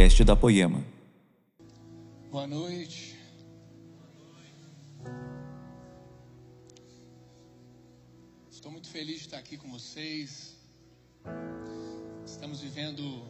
[0.00, 0.82] podcast da Poema.
[2.30, 3.18] Boa noite.
[8.50, 10.56] Estou muito feliz de estar aqui com vocês.
[12.24, 13.28] Estamos vivendo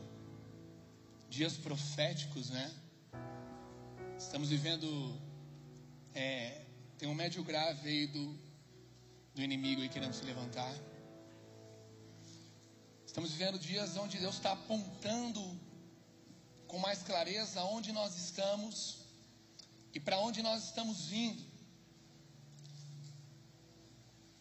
[1.28, 2.70] dias proféticos, né?
[4.16, 5.20] Estamos vivendo.
[6.14, 6.66] É,
[6.96, 8.38] tem um médio grave aí do,
[9.34, 10.72] do inimigo aí querendo se levantar.
[13.04, 15.58] Estamos vivendo dias onde Deus está apontando
[16.70, 18.98] com mais clareza onde nós estamos
[19.92, 21.44] e para onde nós estamos vindo.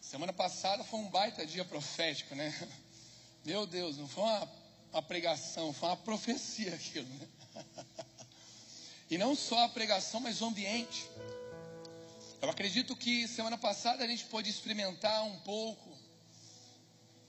[0.00, 2.54] Semana passada foi um baita dia profético, né?
[3.44, 4.52] Meu Deus, não foi uma,
[4.92, 7.28] uma pregação, foi uma profecia aquilo, né?
[9.10, 11.04] E não só a pregação, mas o ambiente.
[12.40, 15.98] Eu acredito que semana passada a gente pôde experimentar um pouco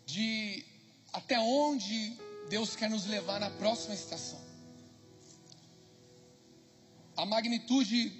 [0.06, 0.64] de
[1.12, 2.16] até onde
[2.50, 4.51] Deus quer nos levar na próxima estação.
[7.22, 8.12] A magnitude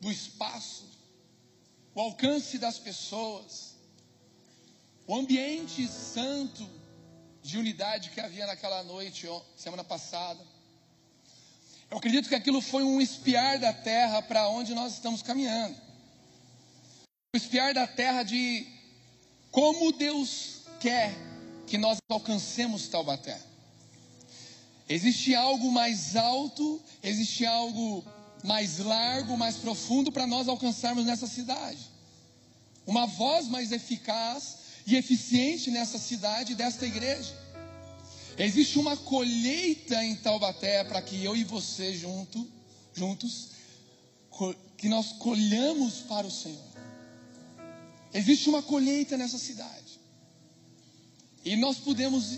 [0.00, 0.88] do espaço,
[1.92, 3.74] o alcance das pessoas,
[5.08, 6.70] o ambiente santo
[7.42, 10.40] de unidade que havia naquela noite, semana passada.
[11.90, 15.76] Eu acredito que aquilo foi um espiar da terra para onde nós estamos caminhando.
[17.34, 18.68] O espiar da terra de
[19.50, 21.12] como Deus quer
[21.66, 23.49] que nós alcancemos Taubaté.
[24.90, 28.04] Existe algo mais alto, existe algo
[28.42, 31.78] mais largo, mais profundo para nós alcançarmos nessa cidade.
[32.84, 37.32] Uma voz mais eficaz e eficiente nessa cidade desta igreja.
[38.36, 42.44] Existe uma colheita em Taubaté para que eu e você junto,
[42.92, 43.50] juntos,
[44.76, 46.68] que nós colhamos para o Senhor.
[48.12, 50.00] Existe uma colheita nessa cidade.
[51.44, 52.32] E nós pudemos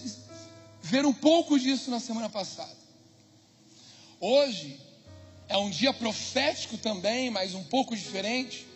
[0.82, 2.76] ver um pouco disso na semana passada.
[4.20, 4.78] Hoje
[5.48, 8.66] é um dia profético também, mas um pouco diferente.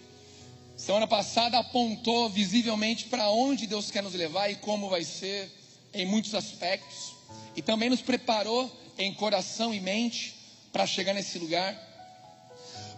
[0.77, 5.51] Semana passada apontou visivelmente para onde Deus quer nos levar e como vai ser
[5.93, 7.15] em muitos aspectos.
[7.57, 10.35] E também nos preparou em coração e mente
[10.73, 11.77] para chegar nesse lugar.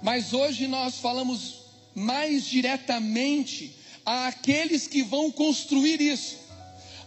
[0.02, 1.62] Mas hoje nós falamos
[1.94, 6.36] mais diretamente àqueles que vão construir isso,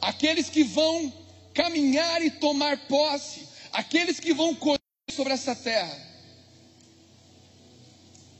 [0.02, 1.12] aqueles que vão
[1.54, 4.80] caminhar e tomar posse, aqueles que vão colher
[5.10, 5.98] sobre essa terra.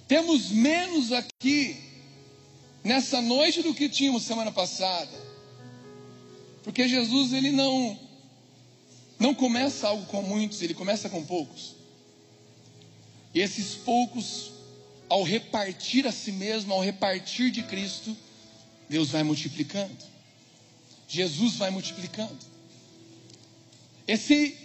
[0.08, 1.78] Temos menos aqui
[2.84, 5.12] nessa noite do que tínhamos semana passada.
[6.64, 8.00] Porque Jesus ele não
[9.20, 11.76] não começa algo com muitos, ele começa com poucos.
[13.34, 14.52] E esses poucos
[15.12, 18.16] ao repartir a si mesmo, ao repartir de Cristo,
[18.90, 19.98] Deus vai multiplicando.
[21.08, 22.51] Jesus vai multiplicando.
[24.08, 24.58] Esse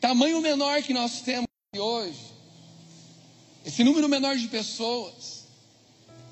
[0.00, 2.32] tamanho menor que nós temos hoje
[3.64, 5.44] esse número menor de pessoas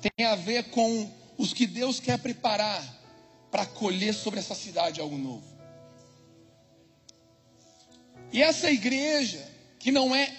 [0.01, 2.83] tem a ver com os que Deus quer preparar
[3.49, 5.43] para colher sobre essa cidade algo novo.
[8.33, 9.45] E essa igreja,
[9.79, 10.33] que não é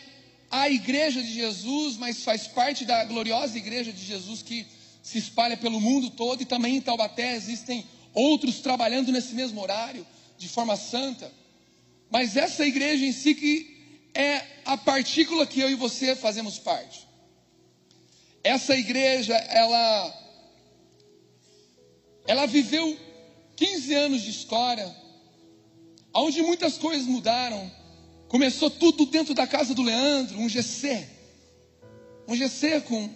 [0.50, 4.66] a igreja de Jesus, mas faz parte da gloriosa igreja de Jesus que
[5.02, 10.06] se espalha pelo mundo todo e também em Taubaté existem outros trabalhando nesse mesmo horário,
[10.36, 11.30] de forma santa.
[12.12, 17.08] Mas essa igreja em si que é a partícula que eu e você fazemos parte.
[18.44, 20.18] Essa igreja, ela
[22.26, 22.98] ela viveu
[23.56, 24.94] 15 anos de história,
[26.12, 27.72] onde muitas coisas mudaram.
[28.28, 31.08] Começou tudo dentro da casa do Leandro, um GC.
[32.28, 33.08] Um GC com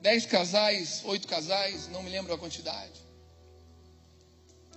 [0.00, 2.98] 10 casais, 8 casais, não me lembro a quantidade.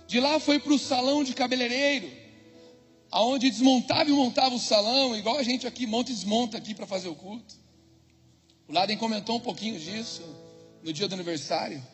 [0.06, 2.20] De lá foi para o salão de cabeleireiro
[3.10, 6.86] aonde desmontava e montava o salão, igual a gente aqui monta e desmonta aqui para
[6.86, 7.54] fazer o culto.
[8.68, 10.22] O Laden comentou um pouquinho disso
[10.82, 11.84] no dia do aniversário.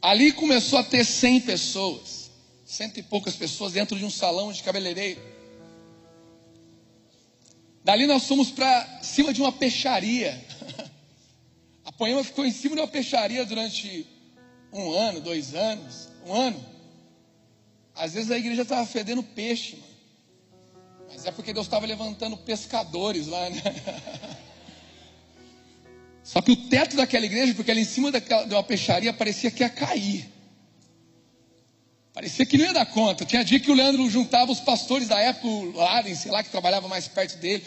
[0.00, 2.30] Ali começou a ter 100 pessoas,
[2.64, 5.20] cento e poucas pessoas dentro de um salão de cabeleireiro.
[7.84, 10.42] Dali nós fomos para cima de uma peixaria.
[11.84, 14.06] A Poema ficou em cima de uma peixaria durante
[14.72, 16.71] um ano, dois anos, um ano.
[18.02, 19.92] Às vezes a igreja estava fedendo peixe, mano.
[21.08, 23.62] Mas é porque Deus estava levantando pescadores lá, né?
[26.24, 29.52] Só que o teto daquela igreja, porque ela em cima daquela, de uma peixaria, parecia
[29.52, 30.28] que ia cair.
[32.12, 33.24] Parecia que não ia dar conta.
[33.24, 36.50] Tinha dia que o Leandro juntava os pastores da época, o Laden, sei lá, que
[36.50, 37.64] trabalhava mais perto dele.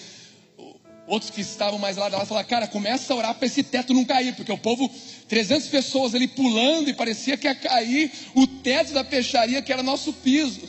[1.07, 4.04] Outros que estavam mais lá, lá falaram, cara, começa a orar para esse teto não
[4.04, 4.90] cair, porque o povo,
[5.28, 9.84] 300 pessoas ali pulando e parecia que ia cair o teto da peixaria que era
[9.84, 10.68] nosso piso.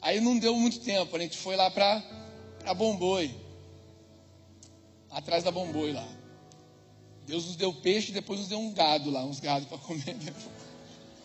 [0.00, 2.00] Aí não deu muito tempo, a gente foi lá para
[2.64, 3.34] a Bomboi.
[5.10, 6.06] Atrás da Bomboi lá.
[7.26, 10.14] Deus nos deu peixe e depois nos deu um gado lá, uns gados para comer.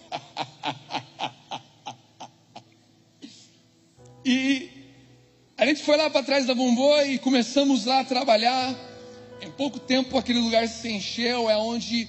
[4.26, 4.79] e
[5.60, 8.76] a gente foi lá para trás da Bomboi e começamos lá a trabalhar.
[9.42, 12.08] Em pouco tempo aquele lugar se encheu, é onde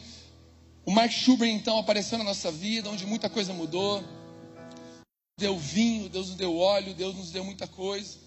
[0.86, 4.02] o Mark Schubert então apareceu na nossa vida, onde muita coisa mudou
[5.40, 8.18] deu vinho, Deus nos deu óleo, Deus nos deu muita coisa.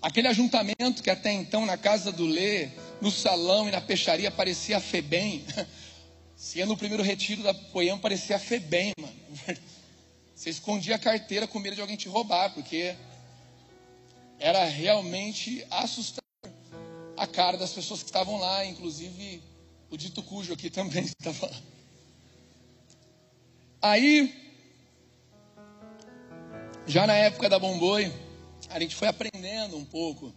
[0.00, 2.70] Aquele ajuntamento que até então na casa do Lê,
[3.02, 5.44] no salão e na peixaria parecia Febem.
[6.34, 9.14] Se ia no primeiro retiro da Poema, parecia Febem, mano.
[10.34, 12.94] Você escondia a carteira com medo de alguém te roubar, porque
[14.38, 16.22] era realmente assustador
[17.16, 19.42] a cara das pessoas que estavam lá, inclusive
[19.90, 21.62] o dito cujo aqui também estava lá.
[23.80, 24.34] Aí
[26.86, 28.12] já na época da Bomboi,
[28.70, 30.32] a gente foi aprendendo um pouco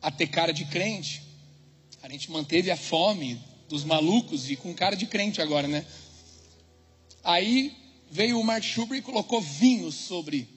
[0.00, 1.22] a ter cara de crente.
[2.02, 5.84] A gente manteve a fome dos malucos e com cara de crente agora, né?
[7.22, 7.74] Aí
[8.10, 10.48] veio o Mark Schubert e colocou vinho sobre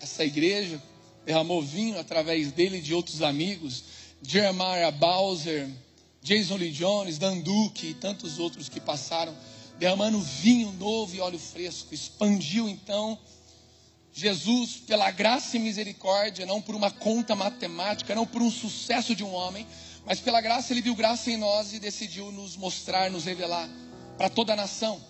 [0.00, 0.80] essa igreja,
[1.26, 3.82] derramou vinho através dele e de outros amigos,
[4.22, 5.68] Jeremiah Bowser,
[6.22, 9.36] Jason Lee Jones, Dan Duque e tantos outros que passaram,
[9.76, 11.92] derramando vinho novo e óleo fresco.
[11.92, 13.18] Expandiu então
[14.12, 19.22] Jesus, pela graça e misericórdia, não por uma conta matemática, não por um sucesso de
[19.22, 19.66] um homem,
[20.06, 23.68] mas pela graça ele viu graça em nós e decidiu nos mostrar, nos revelar
[24.16, 25.04] para toda a nação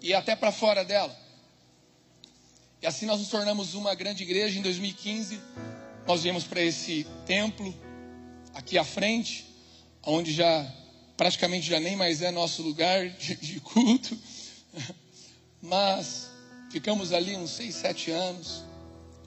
[0.00, 1.25] e até para fora dela.
[2.86, 4.56] E assim nós nos tornamos uma grande igreja.
[4.56, 5.40] Em 2015,
[6.06, 7.74] nós viemos para esse templo
[8.54, 9.44] aqui à frente,
[10.04, 10.64] onde já
[11.16, 14.16] praticamente já nem mais é nosso lugar de, de culto,
[15.60, 16.30] mas
[16.70, 18.62] Ficamos ali uns seis, sete anos.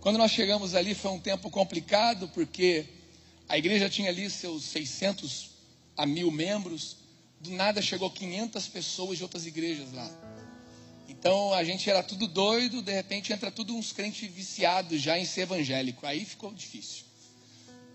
[0.01, 2.85] Quando nós chegamos ali foi um tempo complicado, porque
[3.47, 5.49] a igreja tinha ali seus 600
[5.97, 6.97] a mil membros.
[7.39, 10.09] Do nada chegou 500 pessoas de outras igrejas lá.
[11.19, 15.25] Então a gente era tudo doido, de repente entra tudo uns crentes viciados já em
[15.25, 16.05] ser evangélico.
[16.05, 17.03] Aí ficou difícil.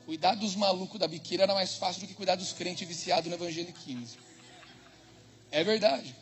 [0.04, 3.36] Cuidar dos malucos da biqueira era mais fácil do que cuidar dos crentes viciados no
[3.36, 4.20] evangeliquismo.
[5.50, 6.14] É verdade.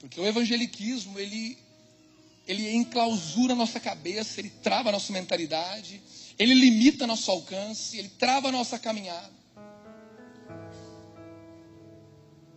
[0.00, 1.56] Porque o evangeliquismo, ele
[2.48, 6.02] ele enclausura a nossa cabeça, ele trava a nossa mentalidade,
[6.36, 9.30] ele limita nosso alcance, ele trava a nossa caminhada.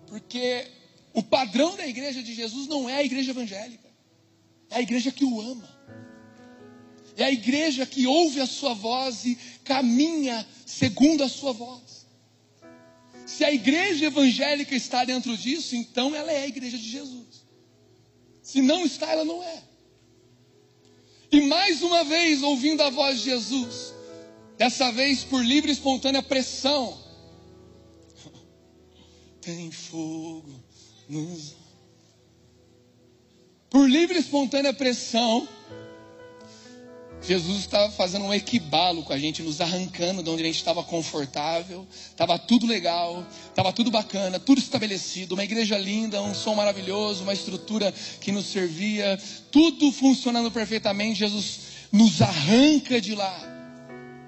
[0.07, 0.67] Porque
[1.13, 3.87] o padrão da igreja de Jesus não é a igreja evangélica,
[4.69, 5.71] é a igreja que o ama.
[7.15, 12.07] É a igreja que ouve a sua voz e caminha segundo a sua voz.
[13.27, 17.45] Se a igreja evangélica está dentro disso, então ela é a igreja de Jesus.
[18.41, 19.63] Se não está, ela não é.
[21.31, 23.93] E mais uma vez, ouvindo a voz de Jesus,
[24.57, 26.99] dessa vez por livre e espontânea pressão,
[29.39, 30.63] tem fogo
[31.13, 31.55] nos.
[33.69, 35.47] Por livre e espontânea pressão,
[37.25, 40.83] Jesus estava fazendo um equibalo com a gente, nos arrancando de onde a gente estava
[40.83, 47.23] confortável, estava tudo legal, estava tudo bacana, tudo estabelecido, uma igreja linda, um som maravilhoso,
[47.23, 49.17] uma estrutura que nos servia,
[49.49, 51.19] tudo funcionando perfeitamente.
[51.19, 51.59] Jesus
[51.91, 53.39] nos arranca de lá,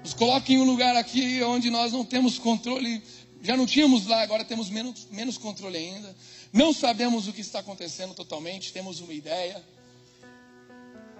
[0.02, 3.02] nos coloca em um lugar aqui onde nós não temos controle,
[3.42, 6.16] já não tínhamos lá, agora temos menos, menos controle ainda,
[6.56, 9.62] não sabemos o que está acontecendo totalmente, temos uma ideia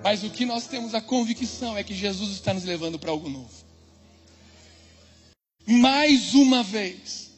[0.03, 3.29] mas o que nós temos a convicção é que Jesus está nos levando para algo
[3.29, 3.51] novo.
[5.67, 7.31] Mais uma vez.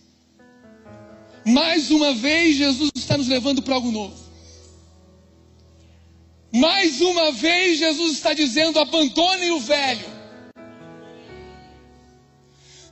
[1.46, 4.28] Mais uma vez, Jesus está nos levando para algo novo.
[6.52, 10.18] Mais uma vez, Jesus está dizendo: abandone o velho.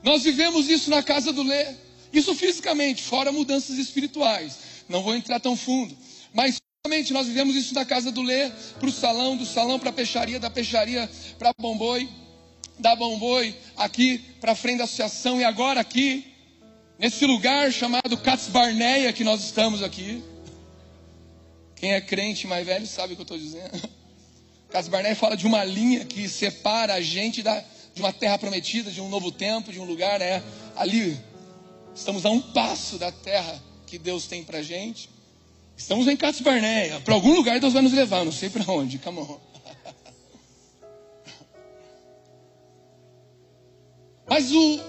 [0.01, 1.75] Nós vivemos isso na casa do Lê,
[2.13, 4.66] isso fisicamente, fora mudanças espirituais.
[4.87, 5.95] Não vou entrar tão fundo,
[6.33, 6.59] mas
[7.11, 10.39] nós vivemos isso da casa do Lê para o salão, do salão para a peixaria,
[10.39, 12.09] da peixaria para Bomboi,
[12.79, 16.25] da Bomboi aqui para frente da associação e agora aqui,
[16.97, 20.23] nesse lugar chamado Cats Barneia que nós estamos aqui.
[21.75, 23.89] Quem é crente mais velho sabe o que eu estou dizendo.
[24.71, 27.63] Cats Barneia fala de uma linha que separa a gente da,
[27.93, 30.41] de uma terra prometida, de um novo tempo, de um lugar, é
[30.75, 31.19] ali.
[31.93, 35.09] Estamos a um passo da terra que Deus tem para gente.
[35.75, 36.99] Estamos em Catos Barneia.
[36.99, 38.99] Para algum lugar Deus vai nos levar, não sei para onde.
[38.99, 39.39] Come on.
[44.29, 44.79] Mas o,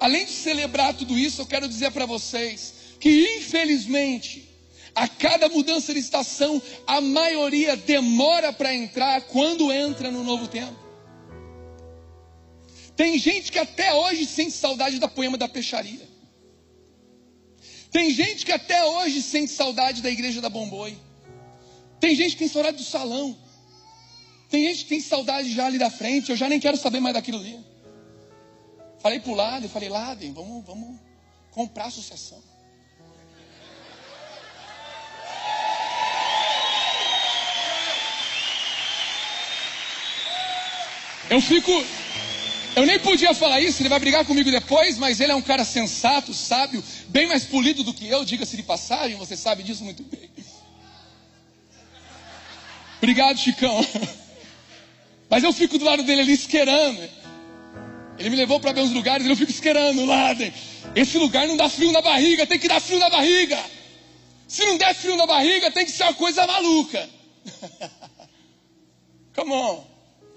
[0.00, 4.48] além de celebrar tudo isso, eu quero dizer para vocês que infelizmente
[4.98, 10.76] A cada mudança de estação, a maioria demora para entrar quando entra no novo tempo.
[12.96, 16.04] Tem gente que até hoje sente saudade da poema da peixaria.
[17.90, 20.98] Tem gente que até hoje sente saudade da igreja da Bomboi.
[21.98, 23.36] Tem gente que tem saudade do salão.
[24.50, 26.30] Tem gente que tem saudade já ali da frente.
[26.30, 27.58] Eu já nem quero saber mais daquilo ali.
[29.00, 30.98] Falei pro Laden, falei, Laden, vamos, vamos
[31.50, 32.42] comprar a associação.
[41.30, 41.70] Eu fico.
[42.78, 45.64] Eu nem podia falar isso, ele vai brigar comigo depois, mas ele é um cara
[45.64, 50.04] sensato, sábio, bem mais polido do que eu, diga-se de passagem, você sabe disso muito
[50.04, 50.30] bem.
[52.98, 53.84] Obrigado, Chicão.
[55.28, 57.00] Mas eu fico do lado dele ali esquerando.
[58.16, 60.30] Ele me levou para ver uns lugares e eu fico esquerando lá.
[60.94, 63.58] Esse lugar não dá frio na barriga, tem que dar frio na barriga.
[64.46, 67.10] Se não der frio na barriga, tem que ser uma coisa maluca.
[69.34, 69.84] Come on.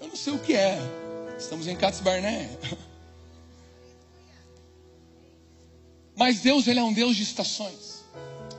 [0.00, 1.01] Eu não sei o que é.
[1.42, 2.48] Estamos em Cats Barné.
[6.16, 8.04] Mas Deus, Ele é um Deus de estações.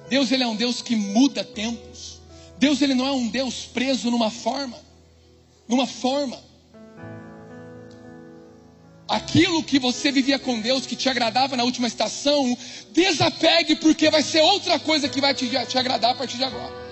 [0.09, 2.19] Deus, Ele é um Deus que muda tempos.
[2.57, 4.77] Deus, Ele não é um Deus preso numa forma.
[5.65, 6.37] Numa forma.
[9.07, 12.57] Aquilo que você vivia com Deus, que te agradava na última estação,
[12.91, 16.82] desapegue, porque vai ser outra coisa que vai te, te agradar a partir de agora.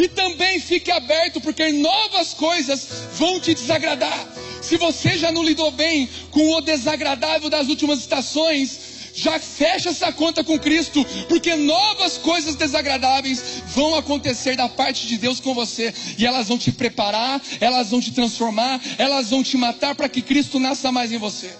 [0.00, 2.88] E também fique aberto, porque novas coisas
[3.18, 4.26] vão te desagradar.
[4.62, 8.80] Se você já não lidou bem com o desagradável das últimas estações,
[9.14, 13.42] já fecha essa conta com Cristo, porque novas coisas desagradáveis
[13.74, 18.00] vão acontecer da parte de Deus com você, e elas vão te preparar, elas vão
[18.00, 21.54] te transformar, elas vão te matar para que Cristo nasça mais em você.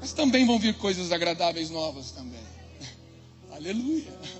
[0.00, 2.40] Mas também vão vir coisas agradáveis novas também.
[3.50, 4.39] Aleluia.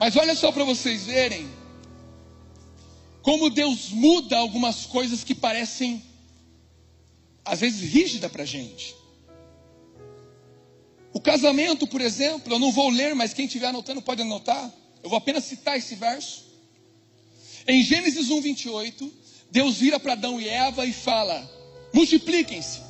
[0.00, 1.48] Mas olha só para vocês verem
[3.22, 6.02] como Deus muda algumas coisas que parecem,
[7.44, 8.96] às vezes, rígida para a gente.
[11.12, 14.72] O casamento, por exemplo, eu não vou ler, mas quem estiver anotando pode anotar.
[15.02, 16.46] Eu vou apenas citar esse verso.
[17.66, 19.12] Em Gênesis 1, 28,
[19.50, 21.46] Deus vira para Adão e Eva e fala:
[21.92, 22.80] multipliquem-se,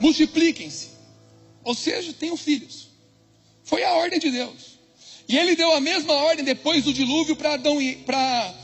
[0.00, 0.88] multipliquem-se,
[1.62, 2.88] ou seja, tenham filhos.
[3.62, 4.73] Foi a ordem de Deus.
[5.28, 8.54] E ele deu a mesma ordem depois do dilúvio para Adão e para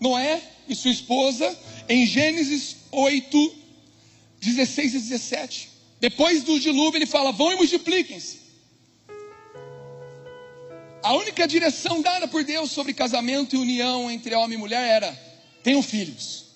[0.00, 1.56] Noé e sua esposa
[1.88, 3.54] em Gênesis 8,
[4.40, 5.70] 16 e 17.
[6.00, 8.46] Depois do dilúvio ele fala: "Vão e multipliquem-se".
[11.02, 15.12] A única direção dada por Deus sobre casamento e união entre homem e mulher era:
[15.62, 16.46] tenham filhos,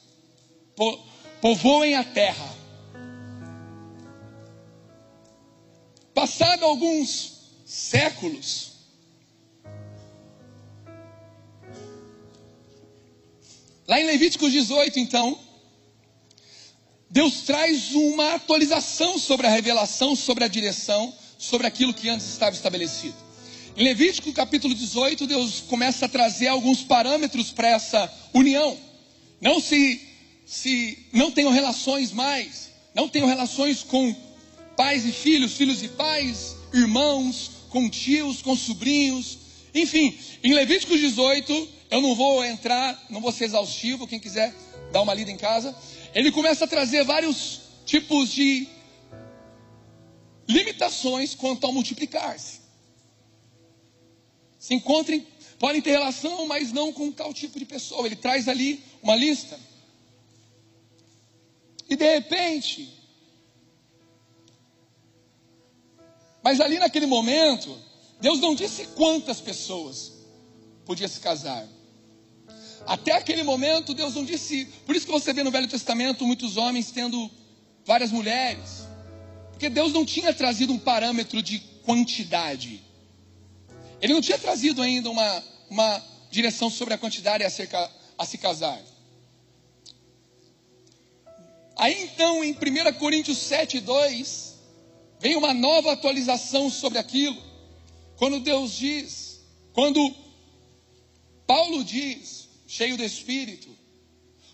[0.75, 0.99] po
[1.41, 2.55] povoem a terra.
[6.13, 8.70] Passado alguns séculos,
[13.91, 15.37] Lá em Levíticos 18, então,
[17.11, 22.55] Deus traz uma atualização sobre a revelação, sobre a direção, sobre aquilo que antes estava
[22.55, 23.17] estabelecido.
[23.77, 28.79] Em Levítico capítulo 18, Deus começa a trazer alguns parâmetros para essa união.
[29.41, 30.01] Não se,
[30.47, 34.15] se não tenham relações mais, não tenham relações com
[34.77, 39.37] pais e filhos, filhos e pais, irmãos, com tios, com sobrinhos.
[39.75, 44.55] Enfim, em Levíticos 18, eu não vou entrar, não vou ser exaustivo, quem quiser
[44.93, 45.77] dar uma lida em casa.
[46.15, 48.69] Ele começa a trazer vários tipos de
[50.49, 52.61] limitações quanto ao multiplicar-se.
[54.59, 55.27] Se encontrem,
[55.59, 58.07] podem ter relação, mas não com tal tipo de pessoa.
[58.07, 59.59] Ele traz ali uma lista.
[61.89, 62.89] E de repente,
[66.43, 67.77] mas ali naquele momento,
[68.21, 70.13] Deus não disse quantas pessoas
[70.85, 71.67] podia se casar.
[72.87, 74.67] Até aquele momento, Deus não disse.
[74.87, 77.31] Por isso que você vê no Velho Testamento muitos homens tendo
[77.85, 78.89] várias mulheres.
[79.51, 82.83] Porque Deus não tinha trazido um parâmetro de quantidade.
[84.01, 88.81] Ele não tinha trazido ainda uma, uma direção sobre a quantidade a, a se casar.
[91.77, 94.55] Aí então, em 1 Coríntios 7, 2,
[95.19, 97.43] vem uma nova atualização sobre aquilo.
[98.17, 99.41] Quando Deus diz,
[99.73, 100.15] quando
[101.47, 103.69] Paulo diz, cheio do Espírito,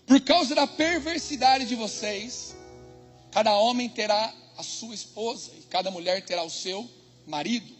[0.07, 2.55] por causa da perversidade de vocês,
[3.31, 6.89] cada homem terá a sua esposa e cada mulher terá o seu
[7.27, 7.71] marido.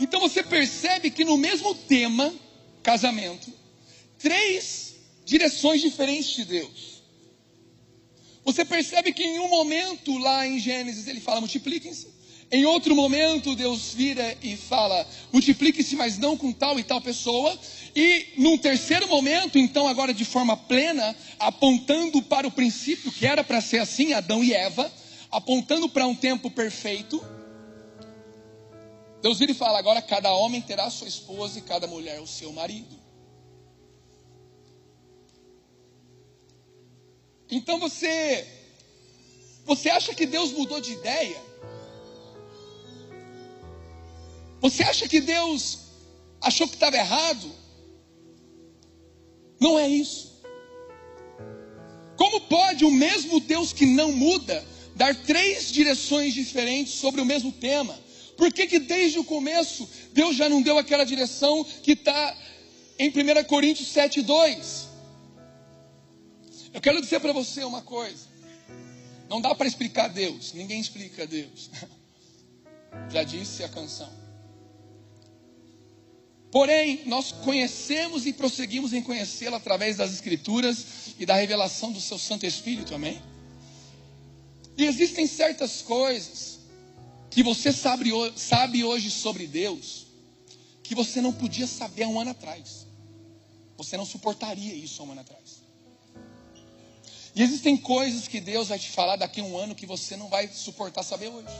[0.00, 2.34] Então você percebe que no mesmo tema,
[2.82, 3.52] casamento,
[4.18, 4.94] três
[5.26, 7.02] direções diferentes de Deus.
[8.46, 12.15] Você percebe que em um momento lá em Gênesis ele fala: multipliquem-se.
[12.50, 17.58] Em outro momento, Deus vira e fala: multiplique-se, mas não com tal e tal pessoa.
[17.94, 23.42] E num terceiro momento, então, agora de forma plena, apontando para o princípio que era
[23.42, 24.92] para ser assim, Adão e Eva,
[25.30, 27.24] apontando para um tempo perfeito,
[29.20, 32.52] Deus vira e fala: agora cada homem terá sua esposa e cada mulher o seu
[32.52, 32.96] marido.
[37.50, 38.46] Então você,
[39.64, 41.40] você acha que Deus mudou de ideia?
[44.60, 45.78] Você acha que Deus
[46.40, 47.50] achou que estava errado?
[49.60, 50.42] Não é isso.
[52.16, 57.52] Como pode o mesmo Deus que não muda dar três direções diferentes sobre o mesmo
[57.52, 57.98] tema?
[58.36, 62.36] Por que, que desde o começo Deus já não deu aquela direção que está
[62.98, 64.88] em 1 Coríntios 7, 2?
[66.72, 68.26] Eu quero dizer para você uma coisa.
[69.28, 71.70] Não dá para explicar Deus, ninguém explica Deus.
[73.10, 74.25] Já disse a canção.
[76.56, 80.86] Porém, nós conhecemos e prosseguimos em conhecê-lo através das Escrituras
[81.18, 83.20] e da revelação do seu Santo Espírito, amém?
[84.74, 86.60] E existem certas coisas
[87.30, 90.06] que você sabe, sabe hoje sobre Deus
[90.82, 92.86] que você não podia saber há um ano atrás.
[93.76, 95.62] Você não suportaria isso há um ano atrás.
[97.34, 100.28] E existem coisas que Deus vai te falar daqui a um ano que você não
[100.28, 101.54] vai suportar saber hoje.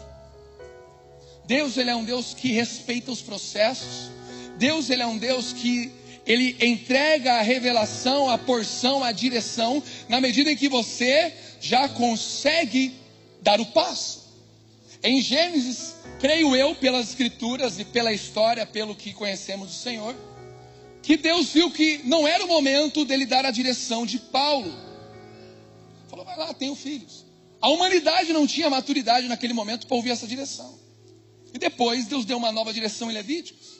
[1.45, 4.16] Deus, ele é um Deus que respeita os processos.
[4.59, 5.93] Deus, ele é um Deus que
[6.27, 12.95] ele entrega a revelação, a porção, a direção, na medida em que você já consegue
[13.41, 14.27] dar o passo.
[15.03, 20.17] Em Gênesis, creio eu, pelas escrituras e pela história, pelo que conhecemos do Senhor,
[21.01, 24.75] que Deus viu que não era o momento dele dar a direção de Paulo.
[26.09, 27.25] Falou, vai lá, tenho filhos.
[27.61, 30.77] A humanidade não tinha maturidade naquele momento para ouvir essa direção.
[31.55, 33.75] E depois Deus deu uma nova direção em Levíticos,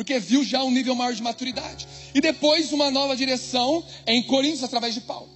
[0.00, 1.86] porque viu já um nível maior de maturidade.
[2.14, 5.28] E depois uma nova direção em Coríntios através de Paulo.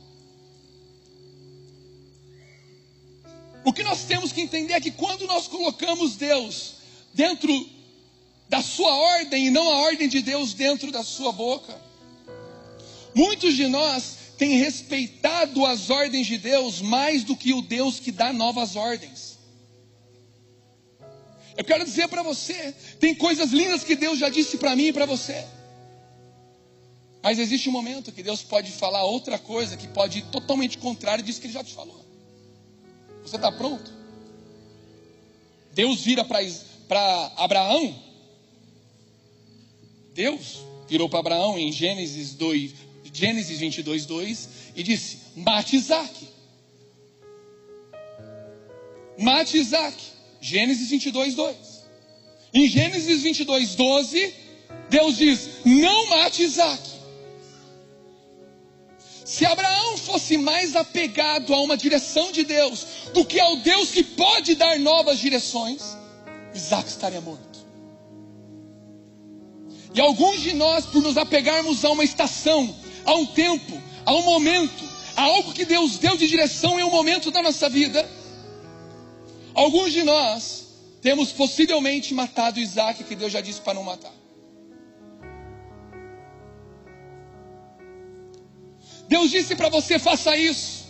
[3.63, 6.77] O que nós temos que entender é que quando nós colocamos Deus
[7.13, 7.69] dentro
[8.49, 11.79] da sua ordem e não a ordem de Deus dentro da sua boca,
[13.15, 18.11] muitos de nós tem respeitado as ordens de Deus mais do que o Deus que
[18.11, 19.34] dá novas ordens.
[21.57, 24.93] Eu quero dizer para você, tem coisas lindas que Deus já disse para mim e
[24.93, 25.45] para você.
[27.23, 31.25] Mas existe um momento que Deus pode falar outra coisa que pode ir totalmente contrário
[31.25, 32.05] disso que ele já te falou.
[33.23, 33.91] Você está pronto?
[35.73, 37.99] Deus vira para Abraão.
[40.13, 42.75] Deus virou para Abraão em Gênesis 2,
[43.13, 46.29] Gênesis 22, 2, e disse: Mate Isaac.
[49.19, 50.14] Mate Isaac.
[50.45, 51.57] Gênesis 22, 2.
[52.53, 54.35] Em Gênesis 22, 12,
[54.91, 56.83] Deus diz: Não mate Isaac.
[59.25, 64.03] Se Abraão fosse mais apegado a uma direção de Deus do que ao Deus que
[64.03, 65.97] pode dar novas direções,
[66.55, 67.65] Isaac estaria morto.
[69.95, 74.23] E alguns de nós, por nos apegarmos a uma estação, Há um tempo, há um
[74.23, 74.83] momento,
[75.15, 78.09] há algo que Deus deu de direção em um momento da nossa vida.
[79.55, 80.67] Alguns de nós
[81.01, 84.13] temos possivelmente matado Isaac, que Deus já disse para não matar.
[89.09, 90.87] Deus disse para você faça isso,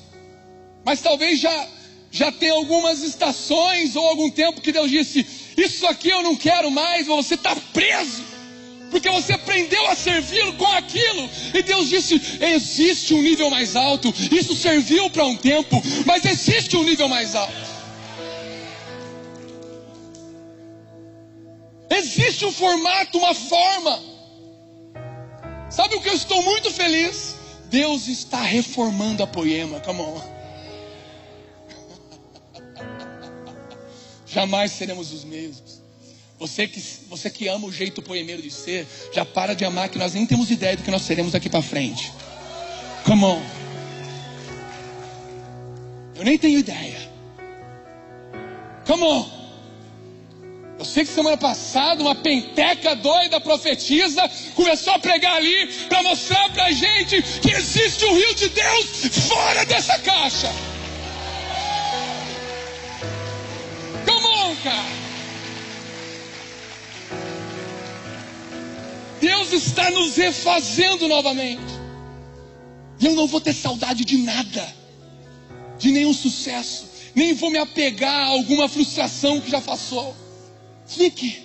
[0.85, 1.69] mas talvez já
[2.11, 6.71] já tem algumas estações ou algum tempo que Deus disse isso aqui eu não quero
[6.71, 8.35] mais, você está preso
[8.95, 11.29] porque você aprendeu a servi-lo com aquilo.
[11.53, 14.15] E Deus disse: existe um nível mais alto.
[14.31, 17.74] Isso serviu para um tempo, mas existe um nível mais alto.
[21.97, 24.01] Existe um formato, uma forma.
[25.71, 27.37] Sabe o que eu estou muito feliz?
[27.67, 29.81] Deus está reformando a poema.
[29.81, 30.21] Come on.
[34.27, 35.83] Jamais seremos os mesmos.
[36.39, 39.99] Você que, você que ama o jeito poemeiro de ser, já para de amar que
[39.99, 42.13] nós nem temos ideia do que nós seremos daqui para frente.
[43.05, 43.43] Come on.
[46.17, 47.09] Eu nem tenho ideia.
[48.87, 49.44] Come on.
[50.79, 56.51] Eu sei que semana passada uma penteca doida profetiza começou a pregar ali para mostrar
[56.53, 58.87] para a gente que existe um rio de Deus
[59.29, 60.53] fora dessa caixa.
[64.05, 64.95] Come on, cara.
[69.21, 71.73] Deus está nos refazendo novamente.
[73.01, 74.75] E eu não vou ter saudade de nada.
[75.79, 80.17] de nenhum sucesso, nem vou me apegar a alguma frustração que já passou.
[80.87, 81.45] Fique.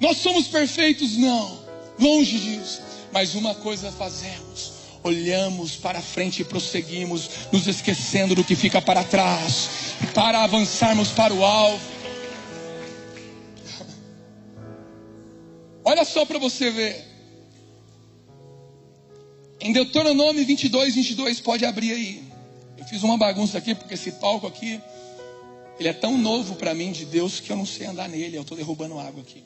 [0.00, 1.16] Nós somos perfeitos?
[1.16, 1.60] Não,
[1.98, 2.82] longe disso.
[3.12, 9.04] Mas uma coisa fazemos: olhamos para frente e prosseguimos, nos esquecendo do que fica para
[9.04, 9.68] trás,
[10.14, 12.00] para avançarmos para o alvo.
[15.84, 17.10] Olha só para você ver.
[19.60, 22.24] Em Deuteronômio 22, 22, pode abrir aí.
[22.78, 24.80] Eu fiz uma bagunça aqui, porque esse palco aqui,
[25.80, 28.36] ele é tão novo para mim de Deus que eu não sei andar nele.
[28.36, 29.42] Eu estou derrubando água aqui.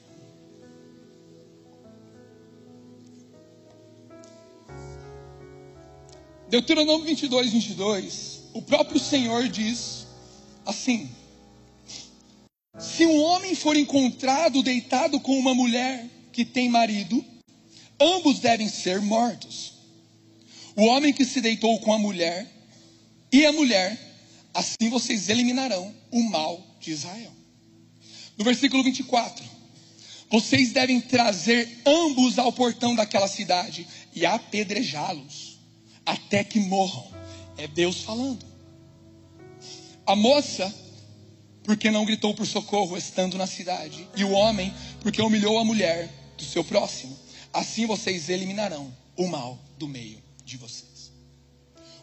[6.51, 8.40] Deuteronômio 22, 22.
[8.53, 10.09] O próprio Senhor diz
[10.66, 11.09] assim:
[12.81, 17.25] Se um homem for encontrado deitado com uma mulher que tem marido,
[18.01, 19.75] ambos devem ser mortos.
[20.75, 22.44] O homem que se deitou com a mulher
[23.31, 23.97] e a mulher,
[24.53, 27.33] assim vocês eliminarão o mal de Israel.
[28.38, 29.44] No versículo 24:
[30.31, 35.59] Vocês devem trazer ambos ao portão daquela cidade e apedrejá-los
[36.07, 37.12] até que morram.
[37.59, 38.46] É Deus falando.
[40.07, 40.72] A moça,
[41.64, 46.09] porque não gritou por socorro estando na cidade, e o homem, porque humilhou a mulher
[46.37, 47.18] do seu próximo.
[47.53, 51.12] Assim vocês eliminarão o mal do meio de vocês.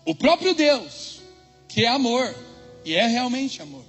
[0.04, 1.22] O próprio Deus,
[1.70, 2.36] que é amor,
[2.84, 3.86] e é realmente amor,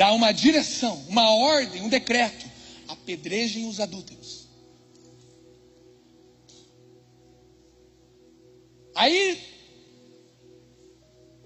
[0.00, 2.46] dá uma direção, uma ordem, um decreto:
[2.88, 4.48] apedrejem os adúlteros.
[8.94, 9.38] Aí,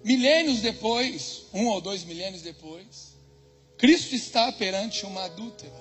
[0.05, 3.17] milênios depois, um ou dois milênios depois,
[3.77, 5.75] Cristo está perante uma adúltera.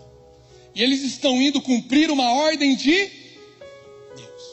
[0.74, 3.06] E eles estão indo cumprir uma ordem de
[4.16, 4.44] Deus.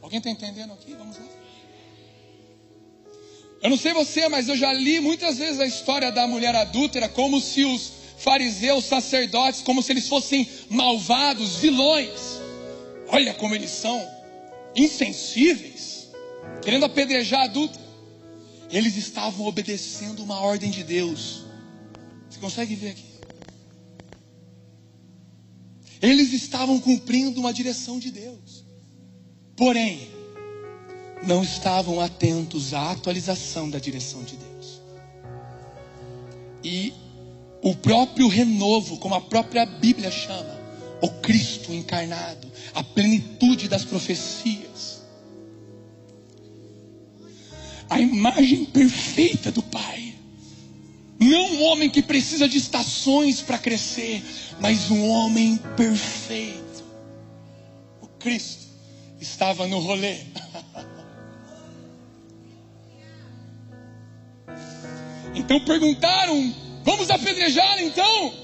[0.00, 0.94] Alguém está entendendo aqui?
[0.94, 1.29] Vamos lá.
[3.62, 7.08] Eu não sei você, mas eu já li muitas vezes a história da mulher adúltera
[7.08, 12.40] como se os fariseus, sacerdotes, como se eles fossem malvados, vilões.
[13.08, 14.00] Olha como eles são
[14.74, 16.08] insensíveis,
[16.62, 17.84] querendo apedrejar a adúltera.
[18.70, 21.44] Eles estavam obedecendo uma ordem de Deus.
[22.30, 23.10] Você consegue ver aqui?
[26.00, 28.64] Eles estavam cumprindo uma direção de Deus.
[29.54, 30.08] Porém,
[31.22, 34.80] não estavam atentos à atualização da direção de Deus.
[36.64, 36.92] E
[37.62, 40.58] o próprio renovo, como a própria Bíblia chama,
[41.00, 45.02] o Cristo encarnado, a plenitude das profecias,
[47.88, 50.14] a imagem perfeita do Pai.
[51.18, 54.22] Não um homem que precisa de estações para crescer,
[54.58, 56.84] mas um homem perfeito.
[58.00, 58.68] O Cristo
[59.20, 60.20] estava no rolê.
[65.34, 68.34] Então perguntaram: vamos apedrejar então?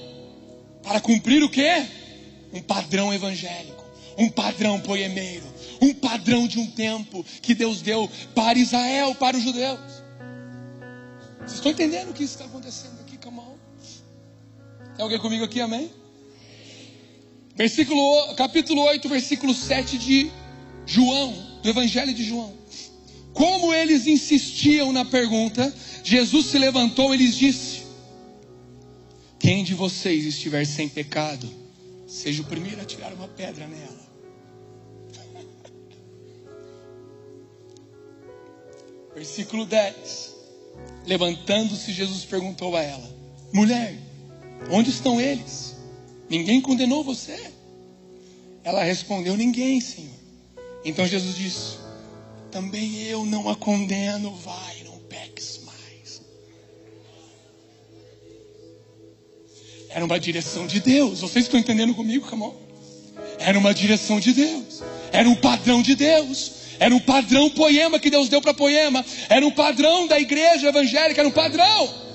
[0.83, 1.85] Para cumprir o que?
[2.53, 3.83] Um padrão evangélico,
[4.17, 5.45] um padrão poemeiro,
[5.81, 9.79] um padrão de um tempo que Deus deu para Israel, para os judeus.
[11.39, 13.57] Vocês estão entendendo o que está acontecendo aqui, Camal?
[14.95, 15.91] Tem alguém comigo aqui, amém?
[17.55, 20.31] Versículo, capítulo 8, versículo 7 de
[20.85, 22.53] João, do Evangelho de João.
[23.33, 25.73] Como eles insistiam na pergunta,
[26.07, 27.81] Jesus se levantou e lhes disse:
[29.37, 31.45] Quem de vocês estiver sem pecado,
[32.07, 34.07] seja o primeiro a tirar uma pedra nela.
[39.13, 40.33] Versículo 10.
[41.05, 43.13] Levantando-se, Jesus perguntou a ela:
[43.51, 43.99] Mulher,
[44.71, 45.75] onde estão eles?
[46.29, 47.51] Ninguém condenou você?
[48.63, 50.15] Ela respondeu: Ninguém, Senhor.
[50.85, 51.79] Então Jesus disse:
[52.49, 54.76] Também eu não a condeno, vai,
[59.97, 61.21] Era uma direção de Deus.
[61.21, 62.53] Vocês estão entendendo comigo, Camão?
[63.39, 64.83] Era uma direção de Deus.
[65.11, 66.51] Era um padrão de Deus.
[66.77, 69.03] Era um padrão poema que Deus deu para poema.
[69.27, 71.19] Era um padrão da igreja evangélica.
[71.19, 72.06] Era um padrão.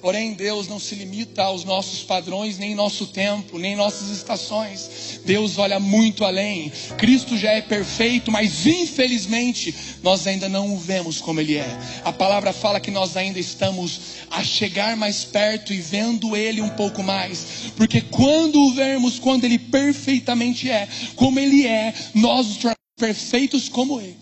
[0.00, 5.20] Porém, Deus não se limita aos nossos padrões, nem nosso tempo, nem nossas estações.
[5.24, 6.70] Deus olha muito além.
[6.96, 11.78] Cristo já é perfeito, mas infelizmente nós ainda não o vemos como Ele é.
[12.04, 16.70] A palavra fala que nós ainda estamos a chegar mais perto e vendo Ele um
[16.70, 17.72] pouco mais.
[17.76, 23.68] Porque quando o vermos, quando Ele perfeitamente é, como Ele é, nós nos tornamos perfeitos
[23.68, 24.16] como Ele.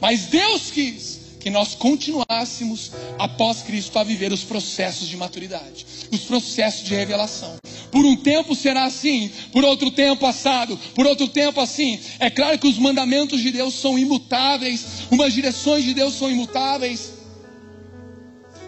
[0.00, 6.20] Mas Deus quis que nós continuássemos após Cristo a viver os processos de maturidade, os
[6.20, 7.56] processos de revelação.
[7.90, 12.00] Por um tempo será assim, por outro tempo assado, por outro tempo assim.
[12.18, 17.12] É claro que os mandamentos de Deus são imutáveis, umas direções de Deus são imutáveis.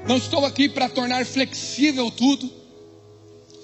[0.07, 2.53] Não estou aqui para tornar flexível tudo,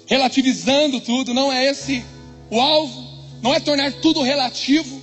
[0.07, 2.03] relativizando tudo, não é esse
[2.49, 3.07] o alvo,
[3.43, 5.02] não é tornar tudo relativo.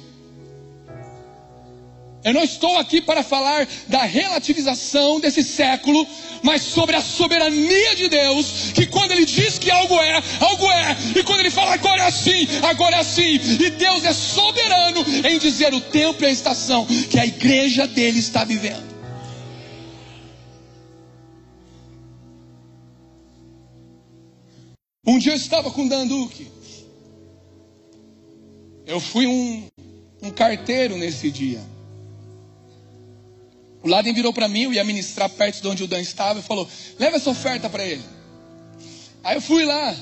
[2.23, 6.07] Eu não estou aqui para falar da relativização desse século,
[6.43, 10.97] mas sobre a soberania de Deus, que quando Ele diz que algo é, algo é,
[11.17, 15.39] e quando Ele fala agora é assim, agora é assim, e Deus é soberano em
[15.39, 18.91] dizer o tempo e a estação que a igreja dele está vivendo.
[25.07, 26.49] Um dia eu estava com Dan Duque.
[28.87, 29.67] Eu fui um,
[30.23, 31.61] um carteiro nesse dia.
[33.83, 36.43] O Laden virou para mim, eu ia ministrar perto de onde o Dan estava e
[36.43, 38.03] falou: leva essa oferta para ele.
[39.25, 39.97] Aí eu fui lá.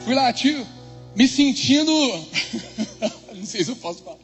[0.00, 0.66] Fui lá, tio,
[1.14, 1.92] me sentindo.
[3.34, 4.18] Não sei se eu posso falar.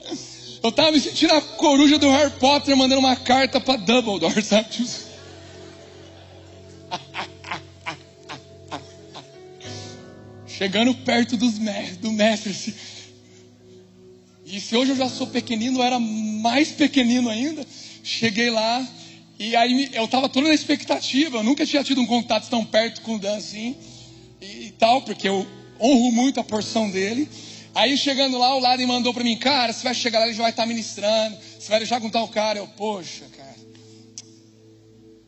[0.62, 4.68] Eu tava me sentindo a coruja do Harry Potter mandando uma carta para Dumbledore, sabe?
[10.46, 12.74] Chegando perto dos mestres, do mestre, assim.
[14.52, 17.64] E se hoje eu já sou pequenino, eu era mais pequenino ainda.
[18.02, 18.86] Cheguei lá
[19.38, 21.38] e aí eu estava todo na expectativa.
[21.38, 23.76] Eu nunca tinha tido um contato tão perto com o Dan assim
[24.40, 25.46] e, e tal, porque eu
[25.80, 27.28] honro muito a porção dele.
[27.74, 30.42] Aí chegando lá, o Laden mandou para mim, cara, você vai chegar lá, ele já
[30.42, 32.58] vai estar tá ministrando, você vai deixar com tal cara.
[32.58, 33.56] Eu, poxa, cara.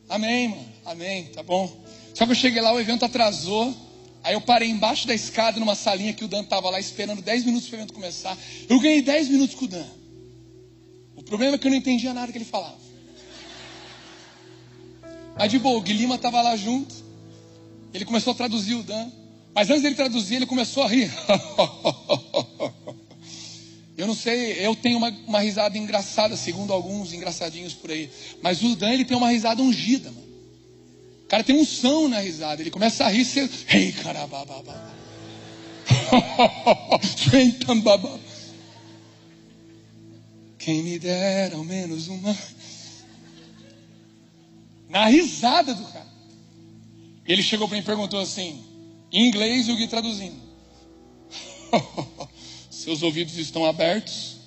[0.09, 0.73] Amém, mano.
[0.85, 1.71] Amém, tá bom.
[2.13, 3.73] Só que eu cheguei lá, o evento atrasou.
[4.23, 7.43] Aí eu parei embaixo da escada, numa salinha que o Dan estava lá esperando 10
[7.43, 8.37] minutos para o evento começar.
[8.69, 9.85] Eu ganhei 10 minutos com o Dan.
[11.15, 12.77] O problema é que eu não entendia nada que ele falava.
[15.37, 16.95] Mas de boa, o Guilherme estava lá junto.
[17.93, 19.11] Ele começou a traduzir o Dan.
[19.53, 21.11] Mas antes dele traduzir, ele começou a rir.
[23.97, 28.09] eu não sei, eu tenho uma, uma risada engraçada, segundo alguns engraçadinhos por aí.
[28.41, 30.22] Mas o Dan, ele tem uma risada ungida, mano
[31.33, 32.61] cara tem um som na risada.
[32.61, 33.25] Ele começa a rir.
[33.25, 33.49] Você...
[33.69, 34.93] Ei, carabababa.
[40.59, 42.37] Quem me dera ao menos uma.
[44.87, 46.13] Na risada do cara.
[47.25, 48.63] Ele chegou para mim e perguntou assim,
[49.11, 50.39] em inglês, e o Gui traduzindo.
[52.69, 54.37] Seus ouvidos estão abertos.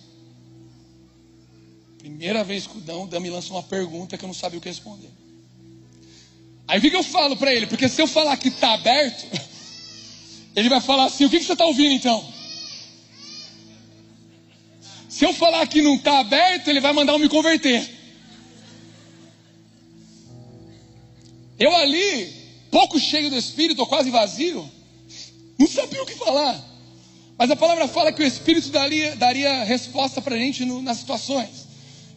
[1.98, 4.62] Primeira vez que o Dão, o me lança uma pergunta que eu não sabia o
[4.62, 5.10] que responder.
[6.68, 7.66] Aí o que, que eu falo para ele?
[7.66, 9.24] Porque se eu falar que está aberto,
[10.54, 12.36] ele vai falar assim: o que, que você está ouvindo então?
[15.08, 17.96] Se eu falar que não está aberto, ele vai mandar eu me converter.
[21.58, 22.32] Eu ali,
[22.70, 24.70] pouco cheio do Espírito, ou quase vazio,
[25.58, 26.62] não sabia o que falar.
[27.38, 30.98] Mas a palavra fala que o Espírito daria, daria resposta para a gente no, nas
[30.98, 31.66] situações.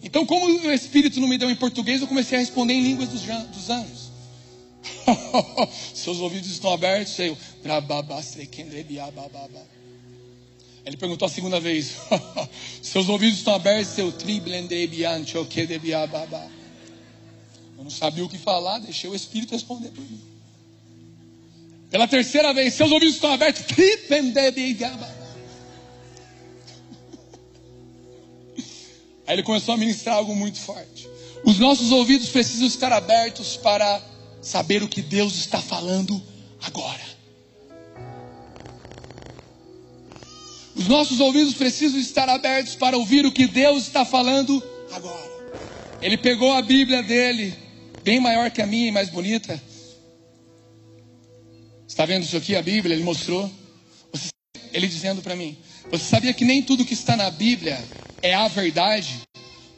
[0.02, 3.10] Então, como o Espírito não me deu em português, eu comecei a responder em línguas
[3.10, 4.09] dos, dos anjos.
[5.94, 7.38] Seus ouvidos estão abertos, eu.
[10.86, 11.96] Ele perguntou a segunda vez:
[12.82, 14.12] Seus ouvidos estão abertos, seu
[17.78, 20.20] Eu não sabia o que falar, deixei o Espírito responder por mim.
[21.90, 23.64] Pela terceira vez, seus ouvidos estão abertos,
[29.26, 31.08] Aí ele começou a ministrar algo muito forte.
[31.44, 34.02] Os nossos ouvidos precisam estar abertos para
[34.42, 36.22] saber o que Deus está falando
[36.62, 37.10] agora.
[40.76, 45.30] Os nossos ouvidos precisam estar abertos para ouvir o que Deus está falando agora.
[46.02, 47.54] Ele pegou a Bíblia dele,
[48.04, 49.62] bem maior que a minha e mais bonita.
[51.86, 52.96] Está vendo isso aqui, a Bíblia?
[52.96, 53.52] Ele mostrou.
[54.72, 55.58] ele dizendo para mim:
[55.92, 57.84] Você sabia que nem tudo que está na Bíblia
[58.22, 59.22] é a verdade?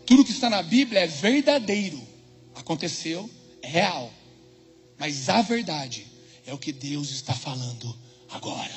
[0.06, 2.00] Tudo que está na Bíblia é verdadeiro.
[2.54, 3.28] Aconteceu,
[3.64, 4.14] é real.
[5.02, 6.06] Mas a verdade
[6.46, 7.98] é o que Deus está falando
[8.30, 8.72] agora.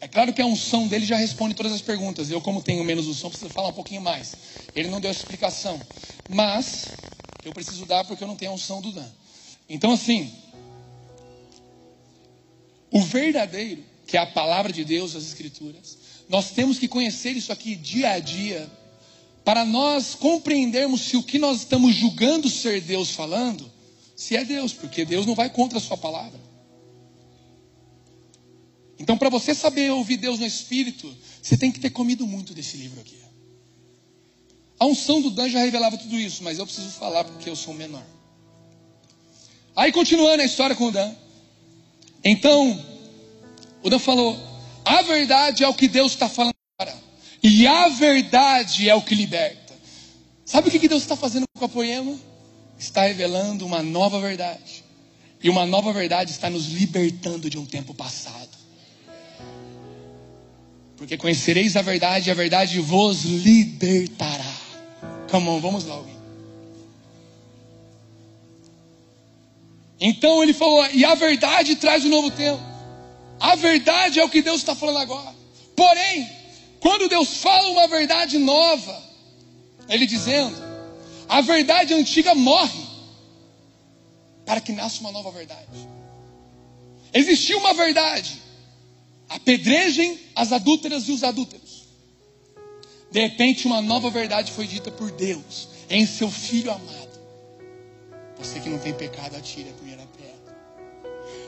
[0.00, 2.30] É claro que a unção dele já responde todas as perguntas.
[2.30, 4.38] Eu, como tenho menos unção, preciso falar um pouquinho mais.
[4.74, 5.86] Ele não deu explicação.
[6.26, 6.92] Mas
[7.44, 9.10] eu preciso dar porque eu não tenho a unção do Dan.
[9.68, 10.32] Então, assim,
[12.90, 17.52] o verdadeiro, que é a palavra de Deus, as Escrituras, nós temos que conhecer isso
[17.52, 18.66] aqui dia a dia
[19.44, 23.70] para nós compreendermos se o que nós estamos julgando ser Deus falando,
[24.16, 26.40] se é Deus, porque Deus não vai contra a sua palavra.
[28.98, 32.76] Então, para você saber ouvir Deus no Espírito, você tem que ter comido muito desse
[32.76, 33.16] livro aqui.
[34.78, 37.74] A unção do Dan já revelava tudo isso, mas eu preciso falar porque eu sou
[37.74, 38.04] menor.
[39.74, 41.12] Aí continuando a história com o Dan.
[42.22, 42.84] Então,
[43.82, 44.36] o Dan falou:
[44.84, 46.51] a verdade é o que Deus está falando.
[47.42, 49.74] E a verdade é o que liberta.
[50.44, 52.16] Sabe o que Deus está fazendo com a poema?
[52.78, 54.84] Está revelando uma nova verdade.
[55.42, 58.50] E uma nova verdade está nos libertando de um tempo passado.
[60.96, 64.54] Porque conhecereis a verdade e a verdade vos libertará.
[65.28, 65.94] Come on, vamos lá.
[65.94, 66.16] Alguém.
[70.00, 72.62] Então ele falou, e a verdade traz um novo tempo.
[73.40, 75.34] A verdade é o que Deus está falando agora.
[75.74, 76.41] Porém,
[76.82, 79.02] quando Deus fala uma verdade nova,
[79.88, 80.56] Ele dizendo,
[81.28, 82.82] a verdade antiga morre,
[84.44, 85.88] para que nasça uma nova verdade.
[87.14, 88.36] Existiu uma verdade,
[89.28, 91.84] apedrejem as adúlteras e os adúlteros.
[93.12, 97.20] De repente, uma nova verdade foi dita por Deus em seu Filho amado.
[98.38, 100.56] Você que não tem pecado, atire a primeira pedra.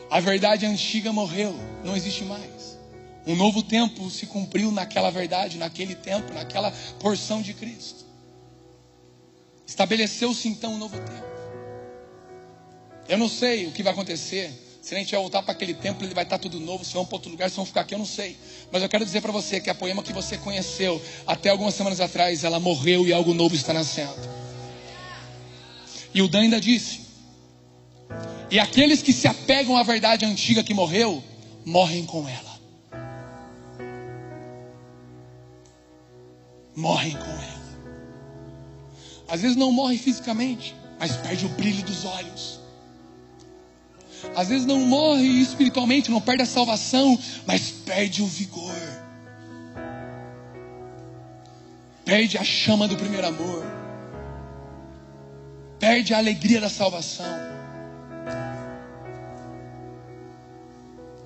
[0.09, 2.63] A verdade antiga morreu, não existe mais.
[3.27, 8.05] Um novo tempo se cumpriu naquela verdade, naquele tempo, naquela porção de Cristo.
[9.67, 11.35] Estabeleceu-se então um novo tempo.
[13.09, 14.53] Eu não sei o que vai acontecer
[14.85, 16.85] se a gente vai voltar para aquele templo, ele vai estar tudo novo.
[16.85, 18.37] Se vão para outro lugar, se vão ficar aqui, eu não sei.
[18.71, 22.01] Mas eu quero dizer para você que a poema que você conheceu até algumas semanas
[22.01, 24.15] atrás, ela morreu e algo novo está nascendo.
[26.13, 27.01] E o Dan ainda disse:
[28.51, 31.25] E aqueles que se apegam à verdade antiga que morreu,
[31.65, 32.54] morrem com ela.
[36.77, 37.65] Morrem com ela.
[39.29, 42.65] Às vezes não morre fisicamente, mas perde o brilho dos olhos
[44.35, 48.75] às vezes não morre espiritualmente, não perde a salvação, mas perde o vigor.
[52.05, 53.65] Perde a chama do primeiro amor.
[55.79, 57.27] Perde a alegria da salvação.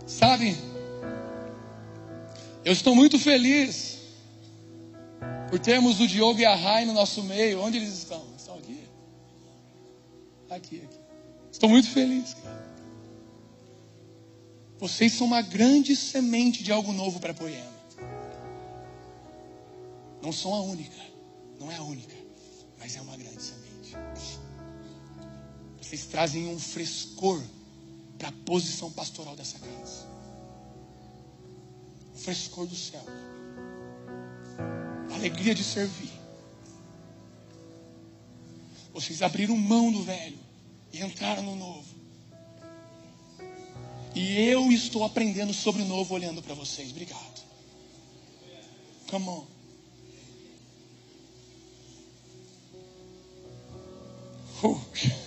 [0.07, 0.57] Sabe?
[2.65, 3.98] Eu estou muito feliz
[5.51, 7.61] por termos o Diogo e a Rai no nosso meio.
[7.61, 8.25] Onde eles estão?
[8.37, 8.85] Estão aqui?
[10.51, 10.99] Aqui, aqui.
[11.51, 12.69] Estou muito feliz, cara.
[14.79, 17.79] Vocês são uma grande semente de algo novo para Poema.
[20.23, 21.01] Não são a única,
[21.59, 22.15] não é a única,
[22.79, 23.97] mas é uma grande semente.
[25.81, 27.43] Vocês trazem um frescor
[28.19, 30.07] para a posição pastoral dessa casa.
[32.15, 33.05] O frescor do céu.
[35.18, 36.12] Alegria de servir.
[38.92, 40.38] Vocês abriram mão do velho
[40.92, 41.88] e entraram no novo.
[44.14, 46.90] E eu estou aprendendo sobre o novo olhando para vocês.
[46.90, 47.42] Obrigado.
[49.11, 49.46] Come on.
[54.62, 55.17] Uh.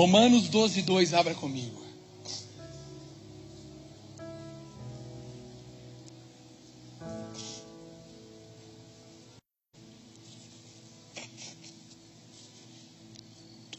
[0.00, 1.84] Romanos 12, 2, abra comigo.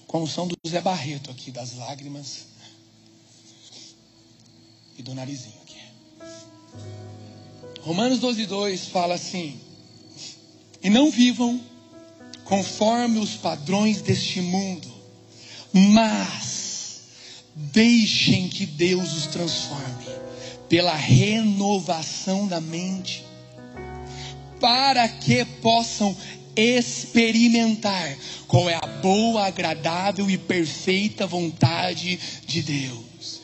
[0.06, 2.46] Com a unção do Zé Barreto aqui, das lágrimas
[5.00, 5.82] e do narizinho aqui.
[7.82, 9.60] Romanos 12, 2 fala assim:
[10.84, 11.60] E não vivam
[12.46, 14.91] conforme os padrões deste mundo
[15.74, 17.02] mas
[17.56, 20.06] deixem que Deus os transforme
[20.68, 23.26] pela renovação da mente,
[24.60, 26.16] para que possam
[26.56, 33.41] experimentar qual é a boa, agradável e perfeita vontade de Deus.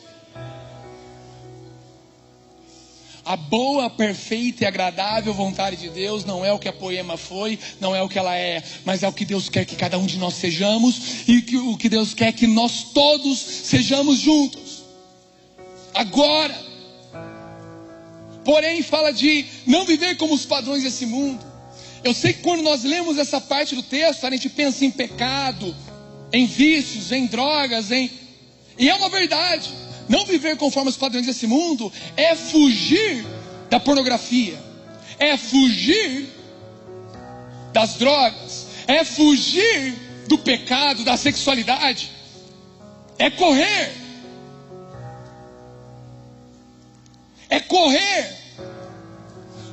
[3.28, 7.58] A boa, perfeita e agradável vontade de Deus não é o que a poema foi,
[7.78, 10.06] não é o que ela é, mas é o que Deus quer que cada um
[10.06, 14.82] de nós sejamos e que, o que Deus quer que nós todos sejamos juntos.
[15.92, 16.58] Agora,
[18.46, 21.44] porém, fala de não viver como os padrões desse mundo.
[22.02, 25.76] Eu sei que quando nós lemos essa parte do texto, a gente pensa em pecado,
[26.32, 28.10] em vícios, em drogas, em.
[28.78, 29.70] E é uma verdade.
[30.08, 33.26] Não viver conforme os padrões desse mundo é fugir
[33.68, 34.58] da pornografia,
[35.18, 36.28] é fugir
[37.72, 39.94] das drogas, é fugir
[40.26, 42.10] do pecado, da sexualidade,
[43.18, 43.92] é correr,
[47.50, 48.36] é correr.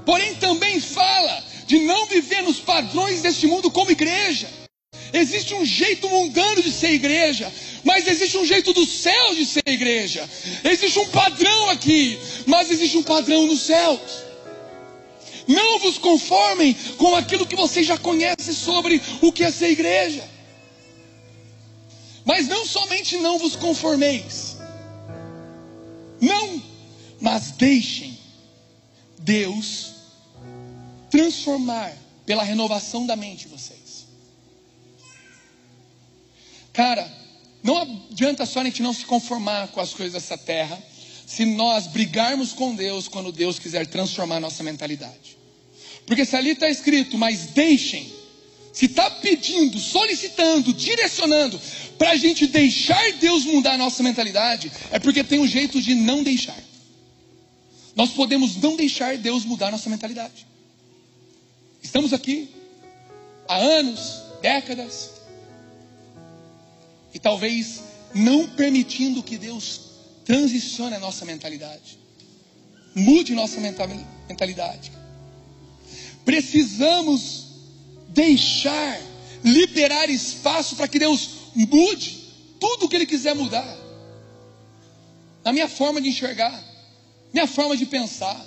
[0.05, 4.47] Porém, também fala de não viver nos padrões deste mundo como igreja.
[5.11, 7.51] Existe um jeito mundano de ser igreja,
[7.85, 10.27] mas existe um jeito do céu de ser igreja.
[10.63, 14.25] Existe um padrão aqui, mas existe um padrão nos céus.
[15.47, 20.27] Não vos conformem com aquilo que vocês já conhecem sobre o que é ser igreja.
[22.25, 24.57] Mas não somente não vos conformeis.
[26.19, 26.63] Não,
[27.21, 28.17] mas deixem
[29.19, 29.91] Deus
[31.11, 34.07] transformar pela renovação da mente vocês.
[36.73, 37.24] Cara,
[37.65, 40.77] não adianta só a gente não se conformar com as coisas dessa terra,
[41.25, 45.35] se nós brigarmos com Deus quando Deus quiser transformar a nossa mentalidade.
[46.05, 48.13] Porque se ali está escrito, mas deixem,
[48.71, 51.59] se está pedindo, solicitando, direcionando
[51.97, 55.95] para a gente deixar Deus mudar a nossa mentalidade, é porque tem um jeito de
[55.95, 56.63] não deixar.
[57.95, 60.45] Nós podemos não deixar Deus mudar a nossa mentalidade.
[61.81, 62.47] Estamos aqui
[63.47, 65.14] há anos, décadas,
[67.15, 67.81] e talvez
[68.13, 69.79] não permitindo que Deus
[70.25, 71.97] transicione a nossa mentalidade,
[72.93, 74.91] mude nossa mentalidade.
[76.25, 77.45] Precisamos
[78.09, 78.99] deixar,
[79.45, 83.77] liberar espaço para que Deus mude tudo o que Ele quiser mudar.
[85.41, 86.61] Na minha forma de enxergar,
[87.31, 88.45] minha forma de pensar,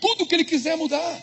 [0.00, 1.22] tudo o que Ele quiser mudar.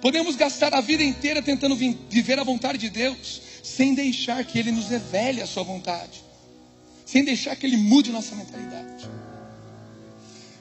[0.00, 4.72] Podemos gastar a vida inteira tentando viver a vontade de Deus, sem deixar que Ele
[4.72, 6.22] nos revele a Sua vontade,
[7.06, 9.08] sem deixar que Ele mude nossa mentalidade.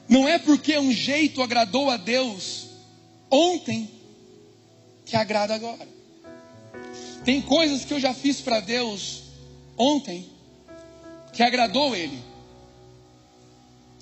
[0.07, 2.67] Não é porque um jeito agradou a Deus
[3.29, 3.89] ontem
[5.05, 5.87] que agrada agora.
[7.23, 9.23] Tem coisas que eu já fiz para Deus
[9.77, 10.29] ontem
[11.33, 12.21] que agradou Ele.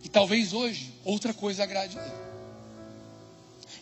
[0.03, 2.29] E talvez hoje outra coisa agrade Ele.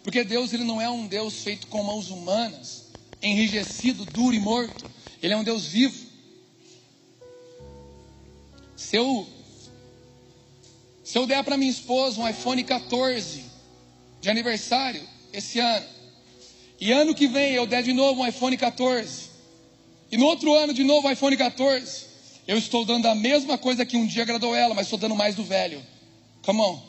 [0.03, 2.85] Porque Deus ele não é um Deus feito com mãos humanas,
[3.21, 4.96] enrijecido, duro e morto.
[5.21, 6.05] Ele é um Deus vivo.
[8.75, 9.27] Se eu,
[11.03, 13.43] se eu der para minha esposa um iPhone 14
[14.21, 15.01] de aniversário
[15.33, 15.85] esse ano,
[16.79, 19.29] e ano que vem eu der de novo um iPhone 14.
[20.11, 22.05] E no outro ano de novo um iPhone 14.
[22.47, 25.35] Eu estou dando a mesma coisa que um dia agradou ela, mas estou dando mais
[25.35, 25.85] do velho.
[26.43, 26.81] Come on.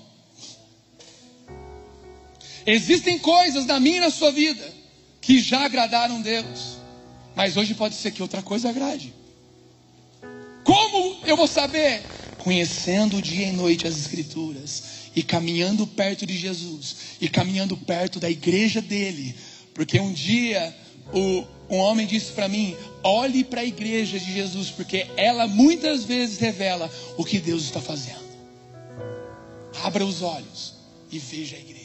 [2.64, 4.72] Existem coisas na minha e na sua vida
[5.20, 6.77] que já agradaram Deus.
[7.38, 9.14] Mas hoje pode ser que outra coisa agrade.
[10.64, 12.02] Como eu vou saber?
[12.36, 14.82] Conhecendo dia e noite as Escrituras
[15.14, 19.36] e caminhando perto de Jesus e caminhando perto da igreja dele,
[19.72, 20.76] porque um dia
[21.12, 26.04] o, um homem disse para mim: olhe para a igreja de Jesus, porque ela muitas
[26.04, 28.26] vezes revela o que Deus está fazendo.
[29.84, 30.74] Abra os olhos
[31.08, 31.77] e veja a igreja.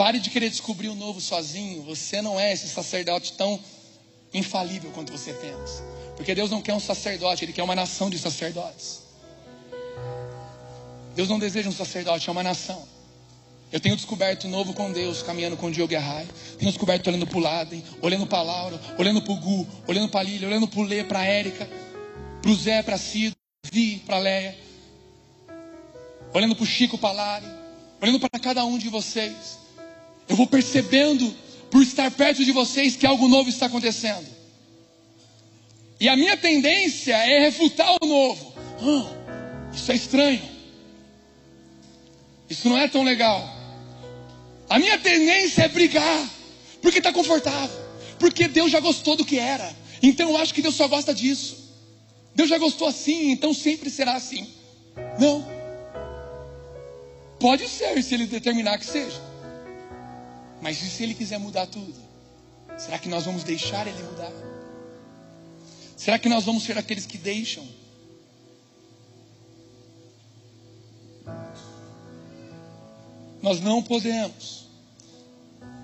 [0.00, 1.82] Pare de querer descobrir o novo sozinho.
[1.82, 3.60] Você não é esse sacerdote tão
[4.32, 5.82] infalível quanto você pensa.
[6.16, 9.02] Porque Deus não quer um sacerdote, Ele quer uma nação de sacerdotes.
[11.14, 12.82] Deus não deseja um sacerdote, é uma nação.
[13.70, 16.26] Eu tenho descoberto novo com Deus, caminhando com o Diogo Arrai.
[16.58, 20.08] Tenho descoberto olhando para o Laden, olhando para a Laura, olhando para o Gu, olhando
[20.08, 21.68] para a Lília, olhando para o Lê, para a Érica,
[22.40, 23.36] para o Zé, para a Cida,
[23.70, 24.58] Vi, para a Leia.
[26.32, 27.46] Olhando para o Chico, para a Lari,
[28.00, 29.59] olhando para cada um de vocês.
[30.30, 31.34] Eu vou percebendo,
[31.72, 34.28] por estar perto de vocês, que algo novo está acontecendo.
[35.98, 38.54] E a minha tendência é refutar o novo.
[38.80, 40.40] Ah, isso é estranho.
[42.48, 43.44] Isso não é tão legal.
[44.68, 46.30] A minha tendência é brigar,
[46.80, 47.76] porque está confortável,
[48.16, 49.74] porque Deus já gostou do que era.
[50.00, 51.58] Então eu acho que Deus só gosta disso.
[52.36, 54.48] Deus já gostou assim, então sempre será assim.
[55.18, 55.44] Não.
[57.40, 59.29] Pode ser se Ele determinar que seja.
[60.60, 61.94] Mas e se Ele quiser mudar tudo?
[62.78, 64.32] Será que nós vamos deixar Ele mudar?
[65.96, 67.66] Será que nós vamos ser aqueles que deixam?
[73.42, 74.66] Nós não podemos,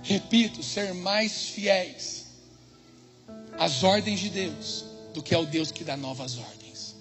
[0.02, 2.26] repito, ser mais fiéis
[3.58, 6.94] às ordens de Deus do que ao Deus que dá novas ordens.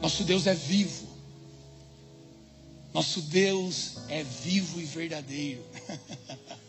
[0.00, 1.08] Nosso Deus é vivo.
[2.92, 5.64] Nosso Deus é vivo e verdadeiro.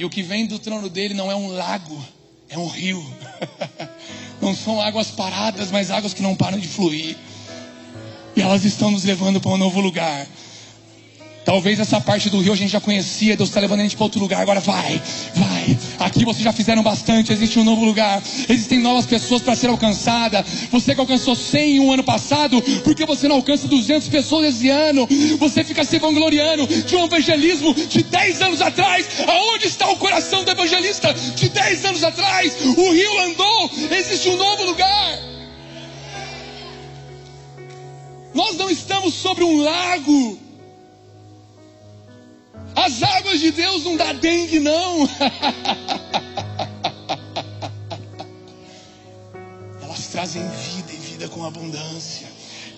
[0.00, 2.02] e o que vem do trono dele não é um lago,
[2.48, 3.04] é um rio.
[4.40, 7.18] não são águas paradas, mas águas que não param de fluir.
[8.34, 10.26] E elas estão nos levando para um novo lugar.
[11.44, 14.04] Talvez essa parte do rio a gente já conhecia, Deus está levando a gente para
[14.04, 14.42] outro lugar.
[14.42, 15.00] Agora vai,
[15.34, 15.78] vai.
[15.98, 18.22] Aqui vocês já fizeram bastante, existe um novo lugar.
[18.48, 20.44] Existem novas pessoas para ser alcançada.
[20.70, 24.68] Você que alcançou 100 um ano passado, por que você não alcança 200 pessoas esse
[24.68, 25.08] ano?
[25.38, 29.06] Você fica se vangloriando de um evangelismo de 10 anos atrás.
[29.26, 34.28] Aonde está o coração do evangelista de 10 dez anos atrás o rio andou, existe
[34.28, 35.18] um novo lugar.
[38.34, 40.49] Nós não estamos sobre um lago.
[42.74, 45.08] As águas de Deus não dá dengue, não.
[49.82, 52.28] Elas trazem vida e vida com abundância.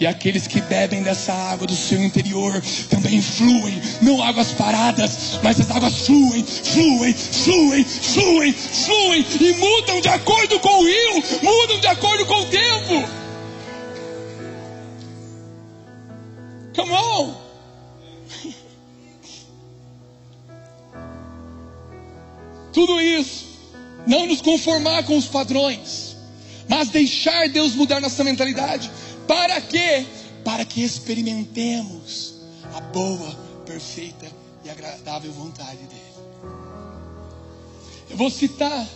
[0.01, 5.61] E aqueles que bebem dessa água do seu interior também fluem, não águas paradas, mas
[5.61, 11.79] as águas fluem, fluem, fluem, fluem, fluem e mudam de acordo com o rio, mudam
[11.79, 13.09] de acordo com o tempo.
[16.75, 17.42] Come on!
[22.73, 23.47] Tudo isso,
[24.07, 26.17] não nos conformar com os padrões,
[26.69, 28.91] mas deixar Deus mudar nossa mentalidade.
[29.27, 30.07] Para quê?
[30.45, 32.35] Para que experimentemos
[32.75, 33.31] a boa,
[33.67, 34.27] perfeita
[34.65, 36.03] e agradável vontade dEle.
[38.11, 38.87] Eu vou citar,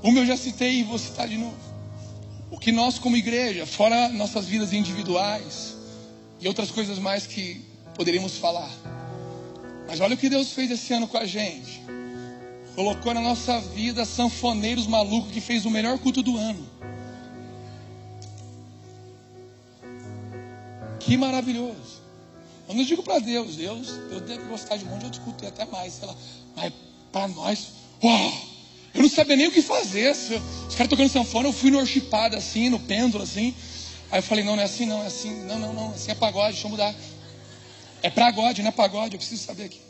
[0.00, 1.56] como eu já citei e vou citar de novo.
[2.50, 5.76] O que nós, como igreja, fora nossas vidas individuais
[6.40, 7.64] e outras coisas mais que
[7.94, 8.70] poderíamos falar.
[9.86, 11.83] Mas olha o que Deus fez esse ano com a gente.
[12.74, 16.68] Colocou na nossa vida sanfoneiros malucos que fez o melhor culto do ano.
[20.98, 22.02] Que maravilhoso.
[22.68, 25.46] Eu não digo para Deus, Deus, eu devo gostar de um monte de outros cultos,
[25.46, 26.16] até mais, sei lá.
[26.56, 26.72] Mas
[27.12, 27.68] para nós,
[28.02, 28.32] uau,
[28.94, 30.10] eu não sabia nem o que fazer.
[30.10, 33.54] Os caras tocando sanfona, eu fui no orchipado assim, no pêndulo assim.
[34.10, 36.14] Aí eu falei, não, não é assim, não, é assim, não, não, não, assim é
[36.14, 36.94] pagode, deixa eu mudar.
[38.02, 39.83] É pagode, não é pagode, eu preciso saber aqui.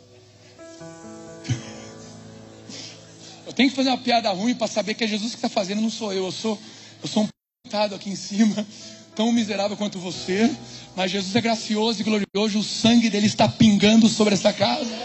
[3.45, 5.81] Eu tenho que fazer uma piada ruim para saber que é Jesus que está fazendo,
[5.81, 6.25] não sou eu.
[6.25, 6.59] Eu sou,
[7.01, 7.27] eu sou um
[7.63, 8.65] pintado aqui em cima,
[9.15, 10.53] tão miserável quanto você.
[10.95, 14.89] Mas Jesus é gracioso e glorioso, o sangue dele está pingando sobre essa casa.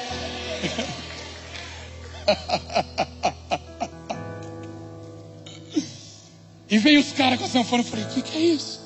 [6.70, 7.82] e veio os caras com a sanfona.
[7.82, 8.80] Eu falei: O que, que é isso?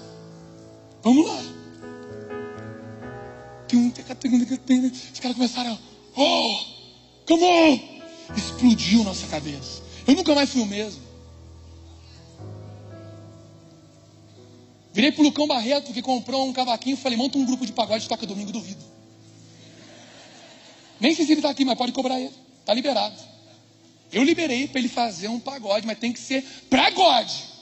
[1.03, 1.55] Vamos lá.
[5.13, 5.79] Os caras começaram,
[6.17, 6.59] oh,
[7.27, 7.94] come on!
[8.37, 9.83] Explodiu nossa cabeça.
[10.07, 11.03] Eu nunca mais fui o mesmo.
[14.93, 18.27] Virei pro Lucão Barreto, que comprou um cavaquinho, falei, monta um grupo de pagode, toca
[18.27, 18.85] domingo, duvido.
[21.01, 22.33] Nem sei se ele está aqui, mas pode cobrar ele.
[22.61, 23.16] Está liberado.
[24.12, 27.55] Eu liberei para ele fazer um pagode, mas tem que ser pagode.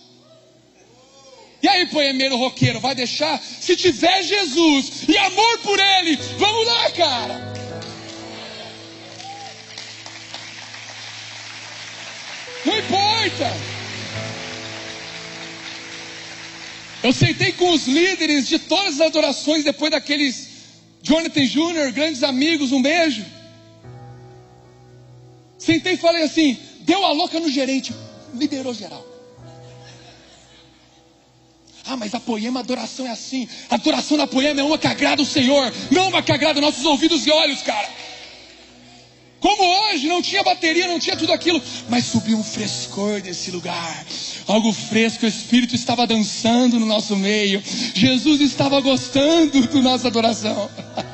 [1.62, 3.40] E aí, poemeiro roqueiro, vai deixar?
[3.40, 7.51] Se tiver Jesus e amor por ele, vamos lá, cara.
[17.02, 20.48] Eu sentei com os líderes de todas as adorações depois daqueles
[21.02, 23.24] Jonathan Jr., grandes amigos, um beijo.
[25.58, 27.92] Sentei e falei assim: deu a louca no gerente,
[28.34, 29.04] liberou geral.
[31.84, 33.48] Ah, mas a poema, a adoração é assim.
[33.68, 36.84] A adoração da poema é uma que agrada o Senhor, não uma que agrada nossos
[36.84, 37.88] ouvidos e olhos, cara.
[39.42, 44.06] Como hoje, não tinha bateria, não tinha tudo aquilo, mas subiu um frescor desse lugar.
[44.46, 47.60] Algo fresco, o Espírito estava dançando no nosso meio.
[47.92, 50.70] Jesus estava gostando da nossa adoração.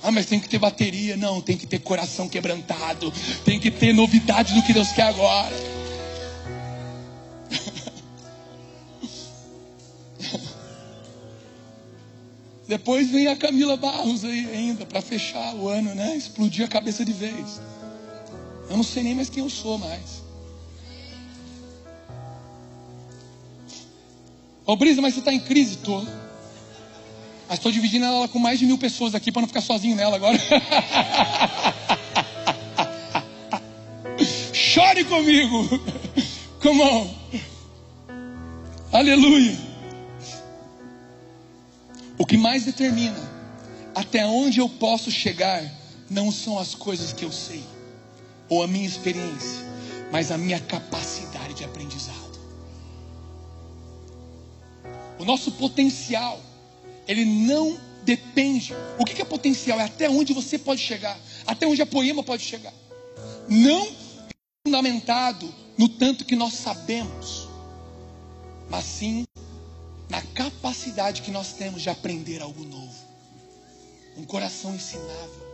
[0.00, 1.18] Ah, mas tem que ter bateria.
[1.18, 3.12] Não, tem que ter coração quebrantado.
[3.44, 5.54] Tem que ter novidade do que Deus quer agora.
[12.68, 16.14] Depois vem a Camila Barros aí ainda para fechar o ano, né?
[16.14, 17.58] Explodir a cabeça de vez.
[18.68, 20.22] Eu não sei nem mais quem eu sou mais.
[24.66, 25.78] Ô Brisa, mas você está em crise?
[25.78, 26.04] Tô.
[27.48, 30.16] Mas estou dividindo ela com mais de mil pessoas aqui para não ficar sozinho nela
[30.16, 30.38] agora.
[34.52, 35.66] Chore comigo.
[36.60, 37.08] Come on.
[38.92, 39.67] Aleluia.
[42.18, 43.38] O que mais determina
[43.94, 45.62] até onde eu posso chegar
[46.10, 47.62] não são as coisas que eu sei
[48.48, 49.64] ou a minha experiência,
[50.10, 52.16] mas a minha capacidade de aprendizado.
[55.18, 56.40] O nosso potencial,
[57.06, 58.74] ele não depende.
[58.98, 59.78] O que é potencial?
[59.78, 62.72] É até onde você pode chegar, até onde a poema pode chegar.
[63.48, 63.88] Não
[64.66, 67.48] fundamentado no tanto que nós sabemos,
[68.70, 69.24] mas sim
[70.68, 72.94] capacidade que nós temos de aprender algo novo.
[74.18, 75.48] Um coração ensinável.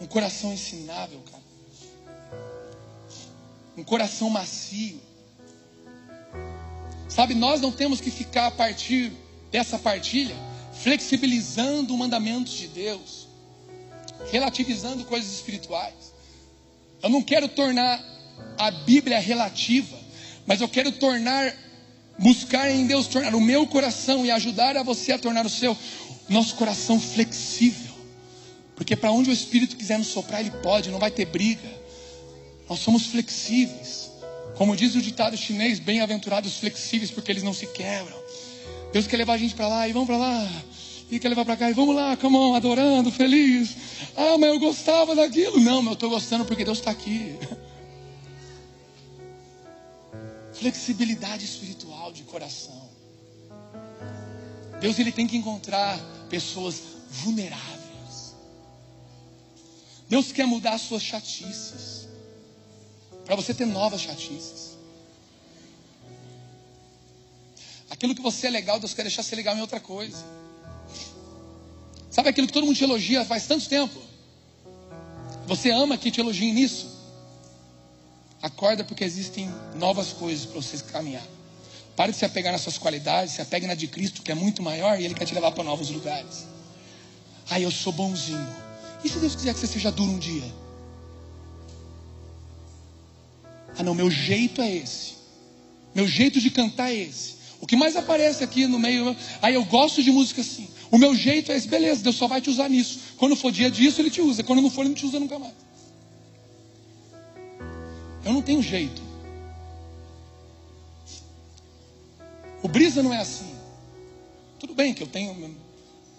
[0.00, 1.42] Um coração ensinável, cara.
[3.76, 5.00] Um coração macio.
[7.08, 9.12] Sabe, nós não temos que ficar a partir
[9.52, 10.34] dessa partilha
[10.72, 13.28] flexibilizando mandamentos de Deus,
[14.32, 16.12] relativizando coisas espirituais.
[17.02, 18.02] Eu não quero tornar
[18.58, 19.96] a Bíblia relativa,
[20.44, 21.54] mas eu quero tornar,
[22.18, 25.76] buscar em Deus tornar o meu coração e ajudar a você a tornar o seu,
[26.28, 27.94] nosso coração flexível.
[28.74, 31.68] Porque para onde o Espírito quiser nos soprar, Ele pode, não vai ter briga.
[32.68, 34.10] Nós somos flexíveis.
[34.56, 38.16] Como diz o ditado chinês, bem-aventurados flexíveis, porque eles não se quebram.
[38.92, 40.48] Deus quer levar a gente para lá e vamos para lá.
[41.10, 43.76] E quer levar para cá e vamos lá, come on, adorando, feliz.
[44.16, 45.60] Ah, mas eu gostava daquilo.
[45.60, 47.36] Não, mas eu estou gostando porque Deus está aqui.
[50.52, 51.77] Flexibilidade espiritual
[52.12, 52.88] de coração.
[54.80, 55.98] Deus ele tem que encontrar
[56.28, 56.80] pessoas
[57.10, 58.34] vulneráveis.
[60.08, 62.08] Deus quer mudar as suas chatices.
[63.24, 64.78] Para você ter novas chatices.
[67.90, 70.24] Aquilo que você é legal, Deus quer deixar ser legal em outra coisa.
[72.10, 74.00] Sabe aquilo que todo mundo te elogia faz tanto tempo?
[75.46, 76.98] Você ama que te elogiem nisso?
[78.42, 81.26] Acorda porque existem novas coisas para você caminhar.
[81.98, 84.62] Pare de se apegar nas suas qualidades, se apegue na de Cristo, que é muito
[84.62, 86.46] maior, e Ele quer te levar para novos lugares.
[87.50, 88.48] Ah, eu sou bonzinho.
[89.02, 90.44] E se Deus quiser que você seja duro um dia?
[93.76, 95.14] Ah, não, meu jeito é esse.
[95.92, 97.34] Meu jeito de cantar é esse.
[97.60, 100.68] O que mais aparece aqui no meio, ah, eu gosto de música assim.
[100.92, 103.00] O meu jeito é esse, beleza, Deus só vai te usar nisso.
[103.16, 104.44] Quando for dia disso, Ele te usa.
[104.44, 105.54] Quando não for, Ele não te usa nunca mais.
[108.24, 109.07] Eu não tenho jeito.
[112.78, 113.52] Brisa não é assim.
[114.60, 115.34] Tudo bem que eu tenho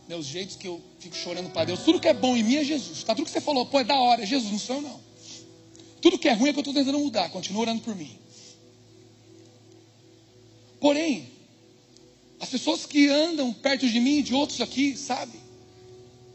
[0.10, 1.84] meus jeitos que eu fico chorando para Deus.
[1.84, 3.01] Tudo que é bom em mim é Jesus.
[3.01, 3.16] Tá?
[3.16, 4.99] Tudo que você falou, pô, é da hora, é Jesus, não sou eu não.
[6.01, 8.18] Tudo que é ruim é que eu estou tentando mudar, continua orando por mim.
[10.82, 11.30] Porém,
[12.41, 15.39] as pessoas que andam perto de mim e de outros aqui, sabe?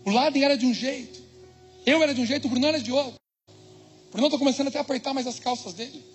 [0.07, 1.23] O Laden era de um jeito,
[1.85, 3.15] eu era de um jeito, o Bruno era de outro.
[4.09, 6.14] O Bruno está começando até a apertar mais as calças dele.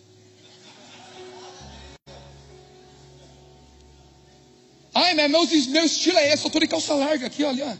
[5.01, 5.43] Ai, meu, meu,
[5.85, 7.79] estilo é esse, eu estou de calça larga aqui, olha.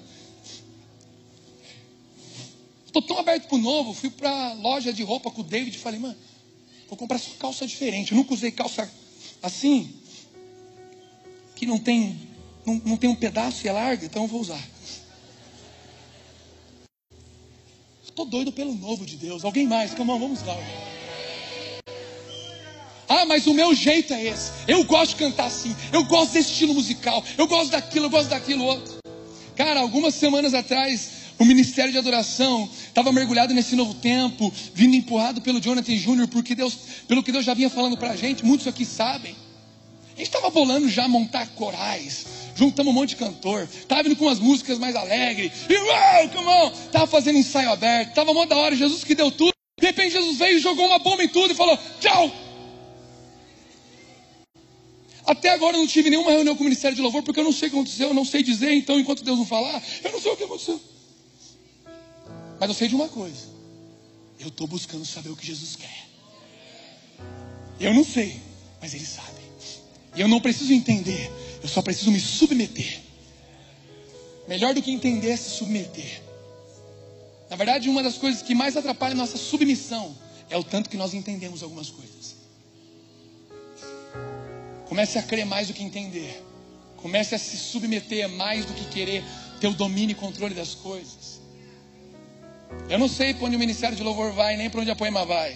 [2.85, 5.75] Estou tão aberto para o novo, fui para a loja de roupa com o David
[5.75, 6.15] e falei, mano,
[6.87, 8.13] vou comprar só calça diferente.
[8.13, 8.89] Eu nunca usei calça
[9.43, 9.93] assim,
[11.57, 12.17] que não tem,
[12.65, 14.65] não, não tem um pedaço e é larga, então eu vou usar.
[18.01, 19.43] Estou doido pelo novo de Deus.
[19.43, 19.93] Alguém mais?
[19.93, 20.55] Calma, vamos lá.
[23.09, 24.51] Ah, mas o meu jeito é esse.
[24.67, 25.75] Eu gosto de cantar assim.
[25.91, 27.23] Eu gosto desse estilo musical.
[27.35, 28.99] Eu gosto daquilo, eu gosto daquilo outro.
[29.55, 35.41] Cara, algumas semanas atrás, o ministério de adoração estava mergulhado nesse novo tempo, vindo empurrado
[35.41, 38.67] pelo Jonathan Júnior, porque Deus, pelo que Deus já vinha falando para a gente, muitos
[38.67, 39.35] aqui sabem.
[40.13, 44.25] A gente estava bolando já montar corais, juntamos um monte de cantor, estava vindo com
[44.25, 48.57] umas músicas mais alegres, e uau, come on, estava fazendo ensaio aberto, estava mó da
[48.57, 49.53] hora, Jesus que deu tudo.
[49.79, 52.48] De repente Jesus veio e jogou uma bomba em tudo e falou: tchau.
[55.29, 57.51] Até agora eu não tive nenhuma reunião com o Ministério de Louvor, porque eu não
[57.51, 60.19] sei o que aconteceu, eu não sei dizer, então enquanto Deus não falar, eu não
[60.19, 60.81] sei o que aconteceu.
[62.59, 63.45] Mas eu sei de uma coisa.
[64.39, 66.07] Eu estou buscando saber o que Jesus quer.
[67.79, 68.41] Eu não sei,
[68.81, 69.39] mas Ele sabe.
[70.15, 72.99] E eu não preciso entender, eu só preciso me submeter.
[74.47, 76.23] Melhor do que entender é se submeter.
[77.51, 80.17] Na verdade, uma das coisas que mais atrapalha a nossa submissão
[80.49, 82.35] é o tanto que nós entendemos algumas coisas.
[84.89, 86.43] Comece a crer mais do que entender.
[86.97, 89.23] Comece a se submeter mais do que querer
[89.61, 91.39] ter o domínio e controle das coisas.
[92.89, 95.23] Eu não sei para onde o ministério de louvor vai, nem para onde a poema
[95.25, 95.55] vai.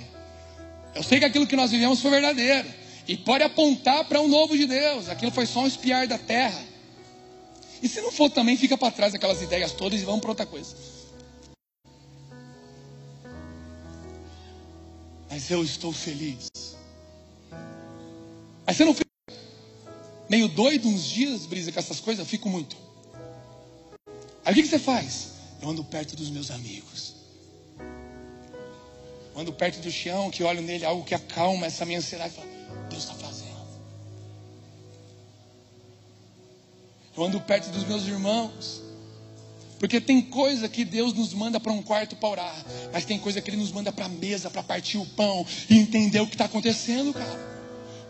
[0.94, 2.70] Eu sei que aquilo que nós vivemos foi verdadeiro.
[3.08, 5.10] E pode apontar para um novo de Deus.
[5.10, 6.64] Aquilo foi só um espiar da terra.
[7.82, 10.46] E se não for também, fica para trás aquelas ideias todas e vamos para outra
[10.46, 10.76] coisa.
[15.28, 16.52] Mas eu estou feliz.
[18.66, 19.03] Mas você não fica
[20.34, 22.28] meio doido uns dias, brisa, com essas coisas?
[22.28, 22.76] Fico muito.
[24.44, 25.34] Aí o que, que você faz?
[25.62, 27.14] Eu ando perto dos meus amigos.
[27.78, 32.34] Eu ando perto do chão, que olho nele, algo que acalma essa minha ansiedade.
[32.34, 32.48] Falo,
[32.90, 33.54] Deus está fazendo.
[37.16, 38.82] Eu ando perto dos meus irmãos.
[39.78, 42.66] Porque tem coisa que Deus nos manda para um quarto para orar.
[42.92, 45.78] Mas tem coisa que Ele nos manda para a mesa, para partir o pão e
[45.78, 47.53] entender o que está acontecendo, cara.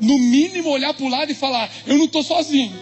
[0.04, 2.78] No mínimo, olhar para o lado e falar: Eu não estou sozinho.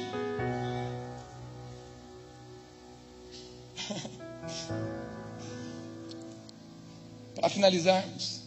[7.35, 8.41] para finalizarmos.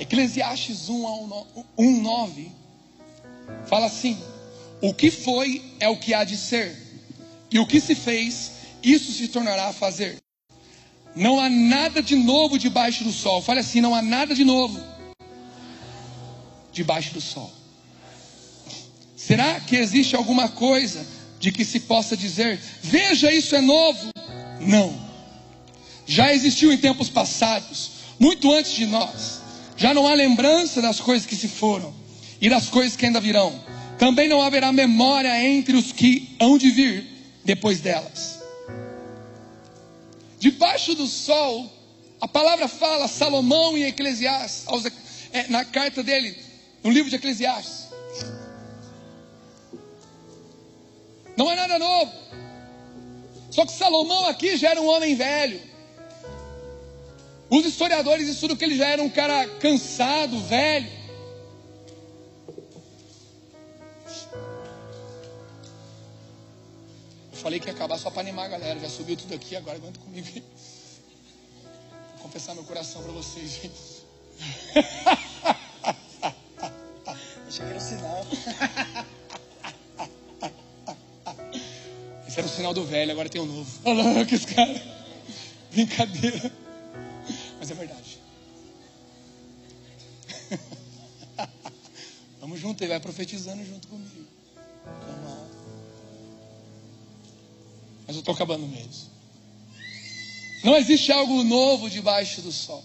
[0.00, 2.50] Eclesiastes 1, 9
[3.66, 4.18] fala assim:
[4.80, 6.76] O que foi é o que há de ser,
[7.52, 8.50] e o que se fez,
[8.82, 10.20] isso se tornará a fazer.
[11.14, 13.40] Não há nada de novo debaixo do sol.
[13.40, 14.91] Fale assim: não há nada de novo
[16.72, 17.52] debaixo do sol?
[19.16, 21.06] Será que existe alguma coisa
[21.38, 24.10] de que se possa dizer, veja, isso é novo?
[24.60, 25.00] Não.
[26.06, 29.40] Já existiu em tempos passados, muito antes de nós.
[29.76, 31.94] Já não há lembrança das coisas que se foram
[32.40, 33.52] e das coisas que ainda virão.
[33.98, 37.06] Também não haverá memória entre os que hão de vir
[37.44, 38.40] depois delas.
[40.38, 41.70] Debaixo do sol,
[42.20, 44.64] a palavra fala, Salomão em Eclesiastes,
[45.32, 46.36] é, na carta dele,
[46.82, 47.88] no livro de Eclesiastes.
[51.36, 52.12] Não é nada novo.
[53.50, 55.60] Só que Salomão aqui já era um homem velho.
[57.50, 60.90] Os historiadores estudam que ele já era um cara cansado, velho.
[67.30, 68.80] Eu falei que ia acabar só para animar a galera.
[68.80, 70.28] Já subiu tudo aqui, agora aguenta comigo.
[70.30, 74.02] Vou confessar meu coração para vocês, gente.
[77.52, 78.26] Achei que era o sinal.
[82.26, 83.70] Esse era o sinal do velho, agora tem o novo.
[83.84, 84.82] Olha que esse cara.
[85.70, 86.50] Brincadeira.
[87.58, 88.18] Mas é verdade.
[92.40, 94.26] Vamos junto, ele vai profetizando junto comigo.
[98.06, 99.10] Mas eu estou acabando mesmo.
[100.64, 102.82] Não existe algo novo debaixo do sol.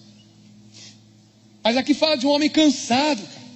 [1.64, 3.47] Mas aqui fala de um homem cansado, cara.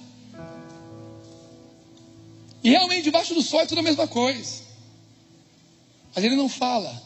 [2.62, 4.62] E realmente debaixo do sol é tudo a mesma coisa.
[6.14, 7.02] Mas ele não fala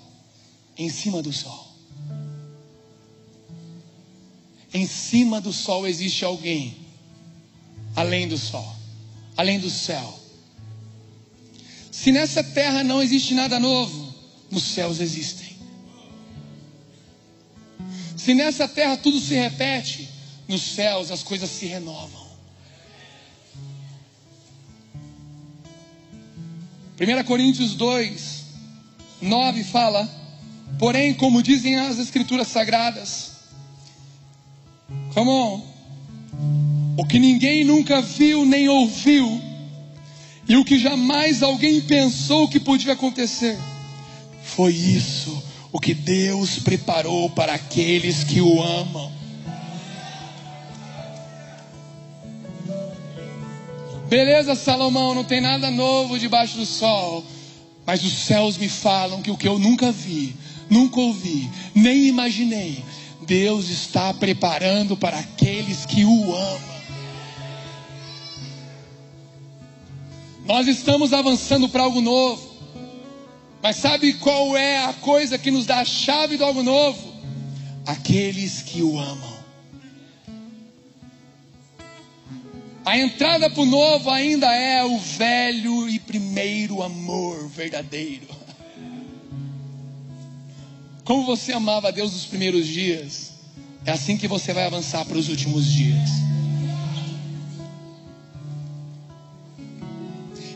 [0.76, 1.66] em cima do sol.
[4.72, 6.76] Em cima do sol existe alguém
[7.94, 8.76] além do sol,
[9.36, 10.20] além do céu.
[11.90, 14.14] Se nessa terra não existe nada novo,
[14.50, 15.56] nos céus existem.
[18.16, 20.08] Se nessa terra tudo se repete,
[20.46, 22.25] nos céus as coisas se renovam.
[26.98, 28.44] 1 Coríntios 2,
[29.20, 30.08] 9 fala:
[30.78, 33.32] Porém, como dizem as Escrituras Sagradas,
[35.12, 35.62] come on,
[36.96, 39.40] o que ninguém nunca viu nem ouviu,
[40.48, 43.58] e o que jamais alguém pensou que podia acontecer,
[44.42, 49.15] foi isso o que Deus preparou para aqueles que o amam.
[54.08, 57.24] Beleza, Salomão, não tem nada novo debaixo do sol.
[57.84, 60.34] Mas os céus me falam que o que eu nunca vi,
[60.70, 62.84] nunca ouvi, nem imaginei,
[63.26, 66.76] Deus está preparando para aqueles que o amam.
[70.44, 72.54] Nós estamos avançando para algo novo.
[73.60, 77.12] Mas sabe qual é a coisa que nos dá a chave do algo novo?
[77.84, 79.35] Aqueles que o amam.
[82.86, 88.28] A entrada para o novo ainda é o velho e primeiro amor verdadeiro.
[91.02, 93.32] Como você amava a Deus nos primeiros dias,
[93.84, 96.08] é assim que você vai avançar para os últimos dias.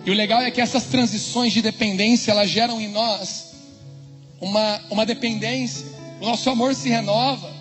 [0.06, 3.54] E o legal é que essas transições de dependência, elas geram em nós
[4.40, 5.84] uma, uma dependência.
[6.20, 7.52] O nosso amor se renova.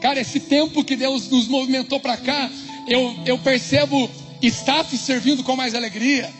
[0.00, 2.50] Cara, esse tempo que Deus nos movimentou para cá,
[2.88, 4.10] eu, eu percebo
[4.42, 6.32] staff servindo com mais alegria,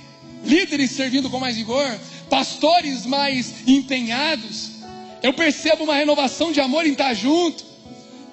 [0.44, 1.99] líderes servindo com mais vigor,
[2.30, 4.70] pastores mais empenhados.
[5.22, 7.68] Eu percebo uma renovação de amor em estar junto.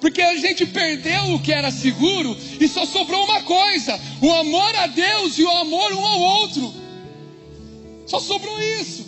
[0.00, 4.74] Porque a gente perdeu o que era seguro e só sobrou uma coisa: o amor
[4.76, 6.74] a Deus e o amor um ao outro.
[8.06, 9.06] Só sobrou isso.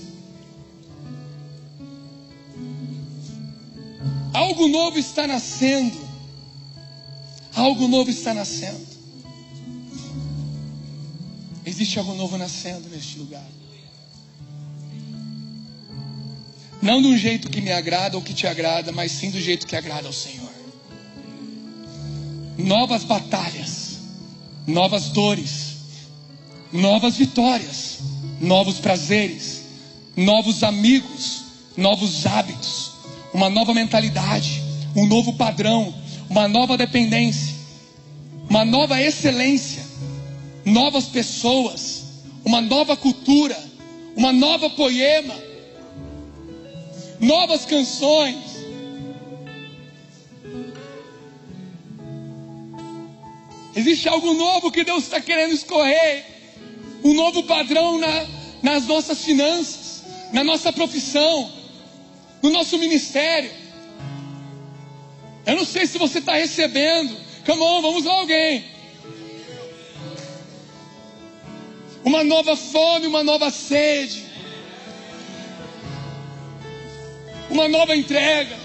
[4.32, 6.08] Algo novo está nascendo.
[7.54, 8.87] Algo novo está nascendo.
[11.68, 13.44] Existe algo novo nascendo neste lugar.
[16.80, 19.66] Não de um jeito que me agrada ou que te agrada, mas sim do jeito
[19.66, 20.48] que agrada ao Senhor.
[22.56, 23.98] Novas batalhas,
[24.66, 25.74] novas dores,
[26.72, 27.98] novas vitórias,
[28.40, 29.64] novos prazeres,
[30.16, 31.44] novos amigos,
[31.76, 32.92] novos hábitos,
[33.34, 34.62] uma nova mentalidade,
[34.96, 35.94] um novo padrão,
[36.30, 37.54] uma nova dependência,
[38.48, 39.77] uma nova excelência
[40.68, 42.04] novas pessoas,
[42.44, 43.56] uma nova cultura,
[44.16, 45.34] uma nova poema,
[47.20, 48.36] novas canções.
[53.74, 56.24] Existe algo novo que Deus está querendo escorrer,
[57.04, 58.26] um novo padrão na,
[58.62, 61.50] nas nossas finanças, na nossa profissão,
[62.42, 63.50] no nosso ministério.
[65.46, 67.16] Eu não sei se você está recebendo.
[67.46, 68.77] Come on, vamos lá alguém.
[72.04, 74.24] Uma nova fome, uma nova sede,
[77.50, 78.56] uma nova entrega,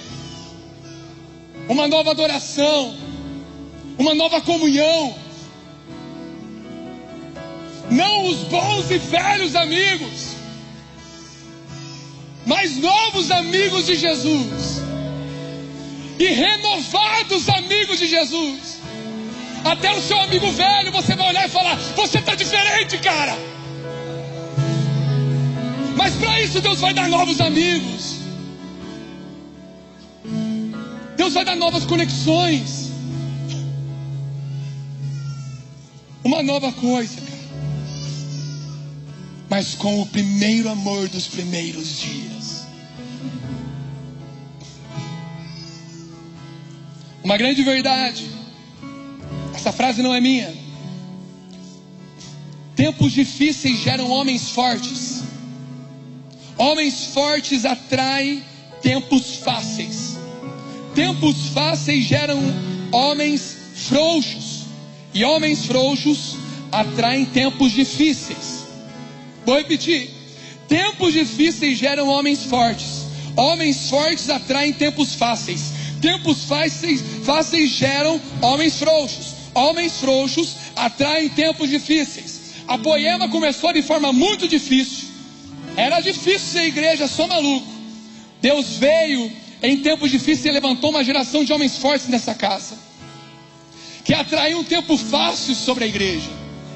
[1.67, 2.95] uma nova adoração,
[3.97, 5.15] uma nova comunhão.
[7.89, 10.35] Não os bons e velhos amigos,
[12.45, 14.81] mas novos amigos de Jesus
[16.19, 18.82] e renovados amigos de Jesus.
[19.63, 23.37] Até o seu amigo velho você vai olhar e falar: Você está diferente, cara.
[25.95, 28.17] Mas para isso Deus vai dar novos amigos.
[31.15, 32.91] Deus vai dar novas conexões.
[36.23, 37.33] Uma nova coisa, cara.
[39.49, 42.65] Mas com o primeiro amor dos primeiros dias.
[47.23, 48.32] Uma grande verdade
[49.53, 50.53] essa frase não é minha.
[52.75, 55.23] Tempos difíceis geram homens fortes.
[56.57, 58.43] Homens fortes atraem
[58.81, 60.17] tempos fáceis.
[60.95, 62.39] Tempos fáceis geram
[62.91, 64.63] homens frouxos.
[65.13, 66.35] E homens frouxos
[66.71, 68.65] atraem tempos difíceis.
[69.45, 70.09] Vou repetir.
[70.67, 73.05] Tempos difíceis geram homens fortes.
[73.35, 75.73] Homens fortes atraem tempos fáceis.
[76.01, 79.42] Tempos fáceis, fáceis geram homens frouxos.
[79.53, 82.41] Homens frouxos atraem tempos difíceis.
[82.67, 85.09] A poema começou de forma muito difícil.
[85.75, 87.67] Era difícil ser igreja, só maluco.
[88.41, 89.31] Deus veio
[89.61, 92.77] em tempos difíceis e levantou uma geração de homens fortes nessa casa.
[94.03, 96.29] Que atraiu um tempo fácil sobre a igreja.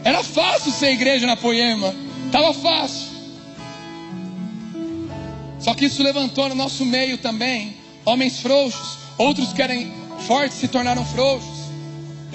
[0.03, 1.93] Era fácil ser igreja na poema.
[2.25, 3.07] Estava fácil.
[5.59, 7.75] Só que isso levantou no nosso meio também
[8.05, 8.97] homens frouxos.
[9.17, 9.91] Outros que eram
[10.25, 11.56] fortes se tornaram frouxos.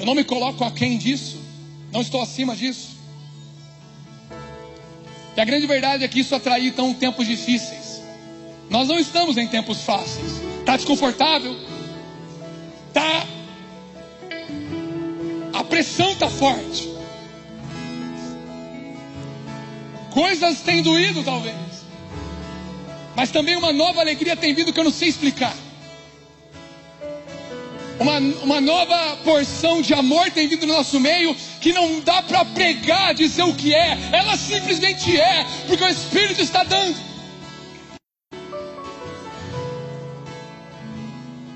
[0.03, 1.41] Eu não me coloco aquém disso.
[1.93, 2.97] Não estou acima disso.
[5.37, 8.03] E a grande verdade é que isso atraiu então tempos difíceis.
[8.69, 10.43] Nós não estamos em tempos fáceis.
[10.59, 11.57] Está desconfortável?
[12.93, 13.25] Tá.
[15.53, 16.93] A pressão está forte.
[20.11, 21.55] Coisas têm doído, talvez.
[23.15, 25.57] Mas também uma nova alegria tem vindo que eu não sei explicar.
[28.03, 32.45] Uma, uma nova porção de amor tem vindo no nosso meio que não dá para
[32.47, 36.97] pregar, dizer o que é, ela simplesmente é, porque o Espírito está dando.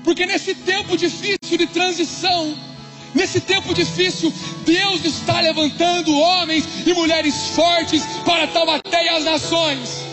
[0.05, 2.57] Porque nesse tempo difícil de transição,
[3.13, 4.33] nesse tempo difícil,
[4.65, 10.07] Deus está levantando homens e mulheres fortes para Taubaté as nações.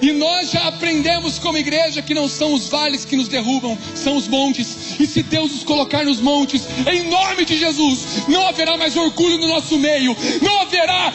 [0.00, 4.16] E nós já aprendemos como igreja que não são os vales que nos derrubam, são
[4.16, 4.98] os montes.
[5.00, 9.38] E se Deus nos colocar nos montes, em nome de Jesus, não haverá mais orgulho
[9.38, 11.12] no nosso meio, não haverá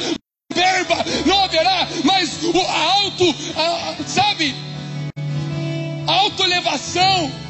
[0.53, 4.53] verba, não haverá mais o alto, a, sabe?
[6.05, 7.42] Autoelevação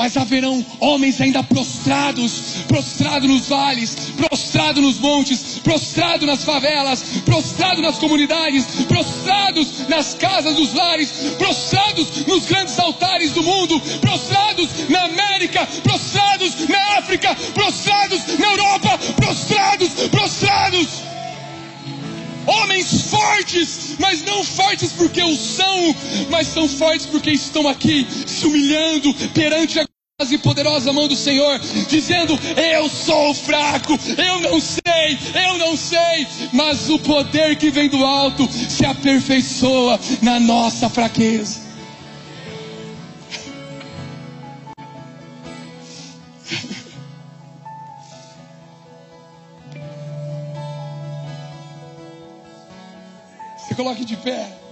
[0.00, 2.32] mas haverão homens ainda prostrados,
[2.66, 10.56] prostrados nos vales, prostrados nos montes, prostrados nas favelas, prostrados nas comunidades, prostrados nas casas
[10.56, 18.38] dos lares, prostrados nos grandes altares do mundo, prostrados na América, prostrados na África, prostrados
[18.38, 21.10] na Europa, prostrados, prostrados.
[22.46, 25.94] Homens fortes, mas não fortes porque o são,
[26.30, 29.89] mas são fortes porque estão aqui se humilhando perante a
[30.30, 31.58] e poderosa mão do Senhor,
[31.88, 37.88] dizendo: Eu sou fraco, eu não sei, eu não sei, mas o poder que vem
[37.88, 41.70] do alto se aperfeiçoa na nossa fraqueza.
[53.68, 54.69] Se coloque de pé.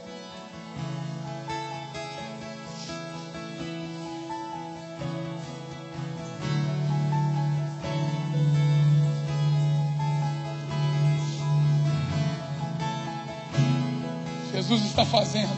[14.69, 15.49] Jesus está fazendo.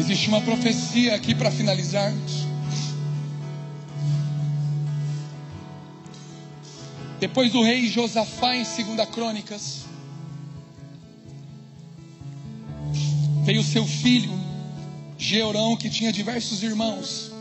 [0.00, 2.48] Existe uma profecia aqui para finalizarmos.
[7.20, 9.84] Depois do rei Josafá em 2 Crônicas,
[13.44, 14.32] veio seu filho,
[15.32, 17.32] Georão, que tinha diversos irmãos.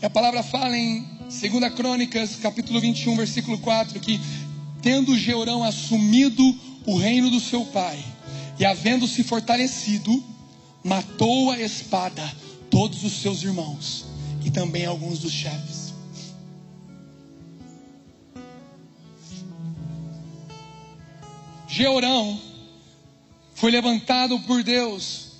[0.00, 4.20] E a palavra fala em Segunda Crônicas, capítulo 21, versículo 4, que
[4.82, 6.42] tendo Jeurão assumido
[6.84, 8.04] o reino do seu pai
[8.58, 10.20] e havendo se fortalecido,
[10.82, 12.28] matou a espada
[12.68, 14.04] todos os seus irmãos
[14.44, 15.94] e também alguns dos chefes.
[21.68, 22.51] Jeorão
[23.62, 25.34] foi levantado por Deus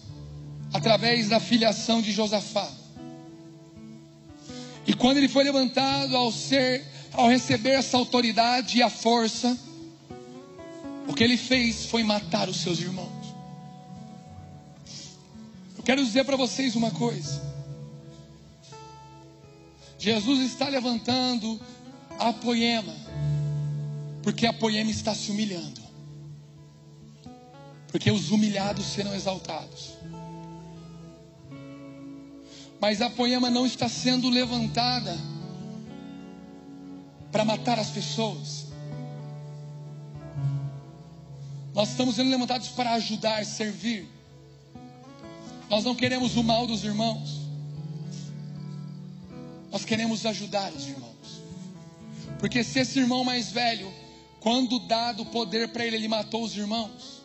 [0.73, 2.71] através da filiação de Josafá.
[4.87, 9.59] E quando ele foi levantado ao ser, ao receber essa autoridade e a força,
[11.09, 13.35] o que ele fez foi matar os seus irmãos.
[15.77, 17.43] Eu quero dizer para vocês uma coisa.
[19.99, 21.61] Jesus está levantando
[22.21, 22.95] a poema,
[24.23, 25.82] porque a poema está se humilhando.
[27.93, 29.93] Porque os humilhados serão exaltados.
[32.81, 35.17] Mas a poema não está sendo levantada
[37.31, 38.67] para matar as pessoas.
[41.75, 44.09] Nós estamos sendo levantados para ajudar, servir.
[45.71, 47.41] Nós não queremos o mal dos irmãos.
[49.71, 51.13] Nós queremos ajudar os irmãos.
[52.39, 53.91] Porque se esse irmão mais velho,
[54.41, 57.22] quando dado poder para ele, ele matou os irmãos.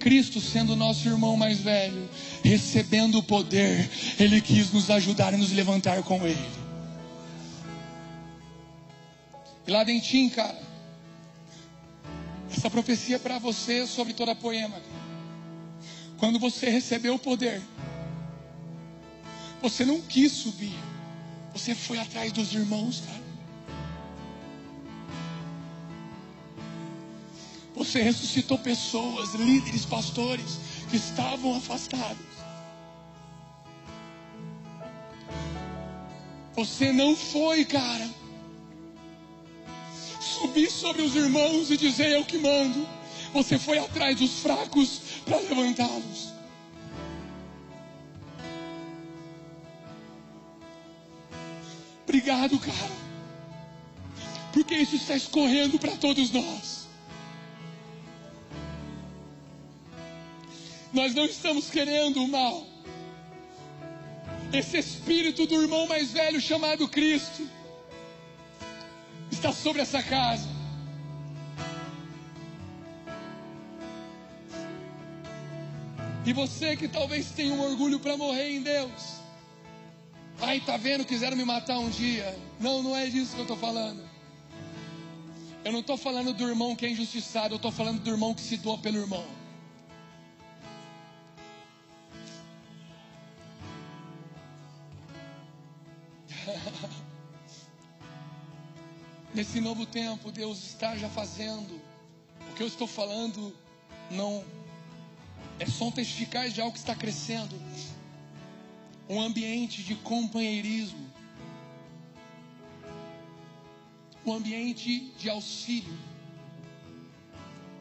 [0.00, 2.08] Cristo, sendo nosso irmão mais velho,
[2.42, 3.88] recebendo o poder,
[4.18, 6.48] ele quis nos ajudar e nos levantar com ele.
[9.66, 10.58] E lá dentro, cara,
[12.50, 14.80] essa profecia é para você sobre toda a poema.
[16.18, 17.62] Quando você recebeu o poder,
[19.62, 20.76] você não quis subir.
[21.52, 23.19] Você foi atrás dos irmãos, cara.
[27.80, 30.58] Você ressuscitou pessoas, líderes, pastores
[30.90, 32.26] que estavam afastados.
[36.54, 38.06] Você não foi, cara,
[40.20, 42.86] subir sobre os irmãos e dizer eu que mando.
[43.32, 46.34] Você foi atrás dos fracos para levantá-los.
[52.04, 52.92] Obrigado, cara.
[54.52, 56.79] Porque isso está escorrendo para todos nós.
[60.92, 62.66] Nós não estamos querendo o mal.
[64.52, 67.48] Esse espírito do irmão mais velho chamado Cristo
[69.30, 70.48] está sobre essa casa.
[76.26, 79.20] E você que talvez tenha um orgulho para morrer em Deus.
[80.40, 81.04] Ai, tá vendo?
[81.04, 82.36] Quiseram me matar um dia.
[82.58, 84.02] Não, não é disso que eu estou falando.
[85.64, 88.40] Eu não estou falando do irmão que é injustiçado, eu estou falando do irmão que
[88.40, 89.39] se doa pelo irmão.
[99.40, 101.80] Nesse novo tempo, Deus está já fazendo.
[102.50, 103.56] O que eu estou falando
[104.10, 104.44] não
[105.58, 107.58] é só um testificar de algo que está crescendo
[109.08, 111.10] um ambiente de companheirismo,
[114.26, 115.98] um ambiente de auxílio.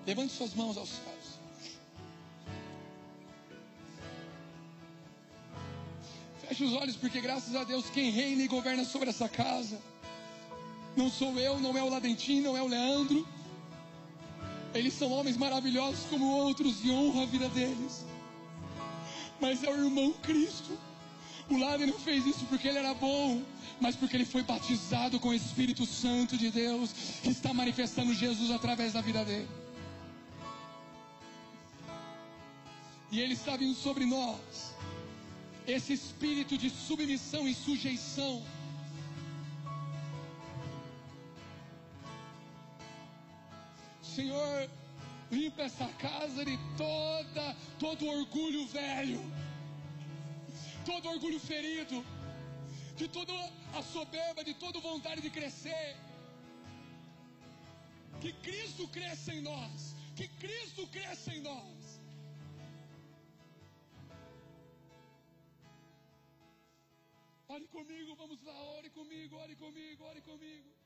[0.07, 1.39] Levante suas mãos aos céus.
[6.39, 9.77] Feche os olhos, porque graças a Deus quem reina e governa sobre essa casa
[10.99, 13.27] não sou eu, não é o Ladentim, não é o Leandro.
[14.73, 18.05] Eles são homens maravilhosos como outros e honra a vida deles.
[19.41, 20.77] Mas é o irmão Cristo
[21.49, 23.41] o lado não fez isso porque ele era bom,
[23.81, 26.91] mas porque ele foi batizado com o Espírito Santo de Deus,
[27.23, 29.49] que está manifestando Jesus através da vida dele.
[33.11, 34.75] E ele está vindo sobre nós,
[35.65, 38.43] esse espírito de submissão e sujeição.
[44.19, 44.69] Senhor,
[45.31, 49.21] limpa essa casa de toda, todo orgulho velho
[50.89, 51.97] todo orgulho ferido,
[52.99, 53.33] de toda
[53.79, 55.95] a soberba, de toda vontade de crescer.
[58.21, 62.01] Que Cristo cresça em nós, que Cristo cresça em nós.
[67.47, 70.78] Ore comigo, vamos lá, ore comigo, ore comigo, ore comigo.